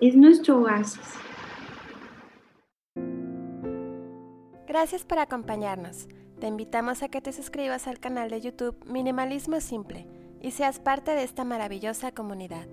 es 0.00 0.14
nuestro 0.14 0.60
oasis. 0.60 1.00
Gracias 4.68 5.04
por 5.04 5.18
acompañarnos. 5.18 6.06
Te 6.38 6.46
invitamos 6.46 7.02
a 7.02 7.08
que 7.08 7.20
te 7.20 7.32
suscribas 7.32 7.88
al 7.88 7.98
canal 7.98 8.30
de 8.30 8.40
YouTube 8.40 8.76
Minimalismo 8.86 9.60
Simple 9.60 10.06
y 10.40 10.52
seas 10.52 10.78
parte 10.78 11.10
de 11.10 11.24
esta 11.24 11.44
maravillosa 11.44 12.12
comunidad. 12.12 12.66